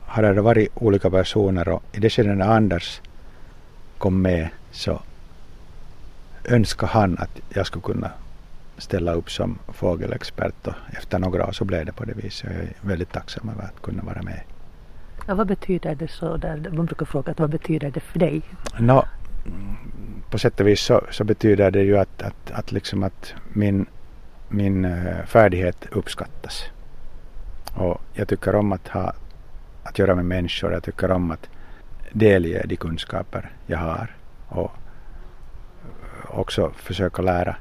har 0.00 0.22
det 0.22 0.40
varit 0.40 0.68
olika 0.74 1.10
personer 1.10 1.68
och 1.68 1.82
i 1.92 2.00
det 2.00 2.10
skedet 2.10 2.36
när 2.36 2.48
Anders 2.48 3.00
kom 3.98 4.22
med 4.22 4.48
så 4.70 5.00
önskade 6.44 6.92
han 6.92 7.18
att 7.18 7.40
jag 7.48 7.66
skulle 7.66 7.82
kunna 7.82 8.10
ställa 8.78 9.12
upp 9.12 9.30
som 9.30 9.58
fågelexpert 9.68 10.66
och 10.66 10.74
efter 10.90 11.18
några 11.18 11.46
år 11.46 11.52
så 11.52 11.64
blev 11.64 11.86
det 11.86 11.92
på 11.92 12.04
det 12.04 12.12
viset. 12.12 12.50
Jag 12.50 12.62
är 12.62 12.68
väldigt 12.80 13.12
tacksam 13.12 13.48
över 13.48 13.62
att 13.62 13.82
kunna 13.82 14.02
vara 14.02 14.22
med. 14.22 14.40
Ja, 15.26 15.34
vad 15.34 15.46
betyder 15.46 15.94
det 15.94 16.08
så 16.08 16.36
där? 16.36 16.70
Man 16.72 16.86
brukar 16.86 17.06
fråga 17.06 17.34
vad 17.36 17.50
betyder 17.50 17.90
det 17.90 18.00
för 18.00 18.18
dig? 18.18 18.42
Mm, 19.46 19.76
på 20.30 20.38
sätt 20.38 20.60
och 20.60 20.66
vis 20.66 20.80
så, 20.80 21.00
så 21.10 21.24
betyder 21.24 21.70
det 21.70 21.82
ju 21.82 21.98
att, 21.98 22.22
att, 22.22 22.50
att, 22.50 22.72
liksom 22.72 23.02
att 23.02 23.34
min, 23.52 23.86
min 24.48 24.84
eh, 24.84 25.24
färdighet 25.26 25.86
uppskattas. 25.92 26.64
Och 27.74 28.00
jag 28.14 28.28
tycker 28.28 28.54
om 28.54 28.72
att, 28.72 28.88
ha, 28.88 29.12
att 29.82 29.98
göra 29.98 30.14
med 30.14 30.24
människor. 30.24 30.72
Jag 30.72 30.82
tycker 30.82 31.10
om 31.10 31.30
att 31.30 31.48
delge 32.12 32.66
de 32.66 32.76
kunskaper 32.76 33.50
jag 33.66 33.78
har. 33.78 34.16
Och 34.48 34.72
också 36.28 36.70
försöka 36.76 37.22
lära 37.22 37.56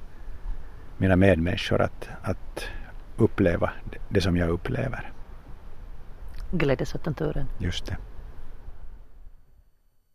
mina 0.98 1.16
medmänniskor 1.16 1.82
att, 1.82 2.10
att 2.22 2.66
uppleva 3.18 3.72
det, 4.10 4.22
som 4.22 4.38
jag 4.38 4.50
upplever. 4.50 5.12
Glädjes 6.52 6.96
åt 6.96 7.06
naturen. 7.06 7.48
Just 7.60 7.86
det. 7.86 7.98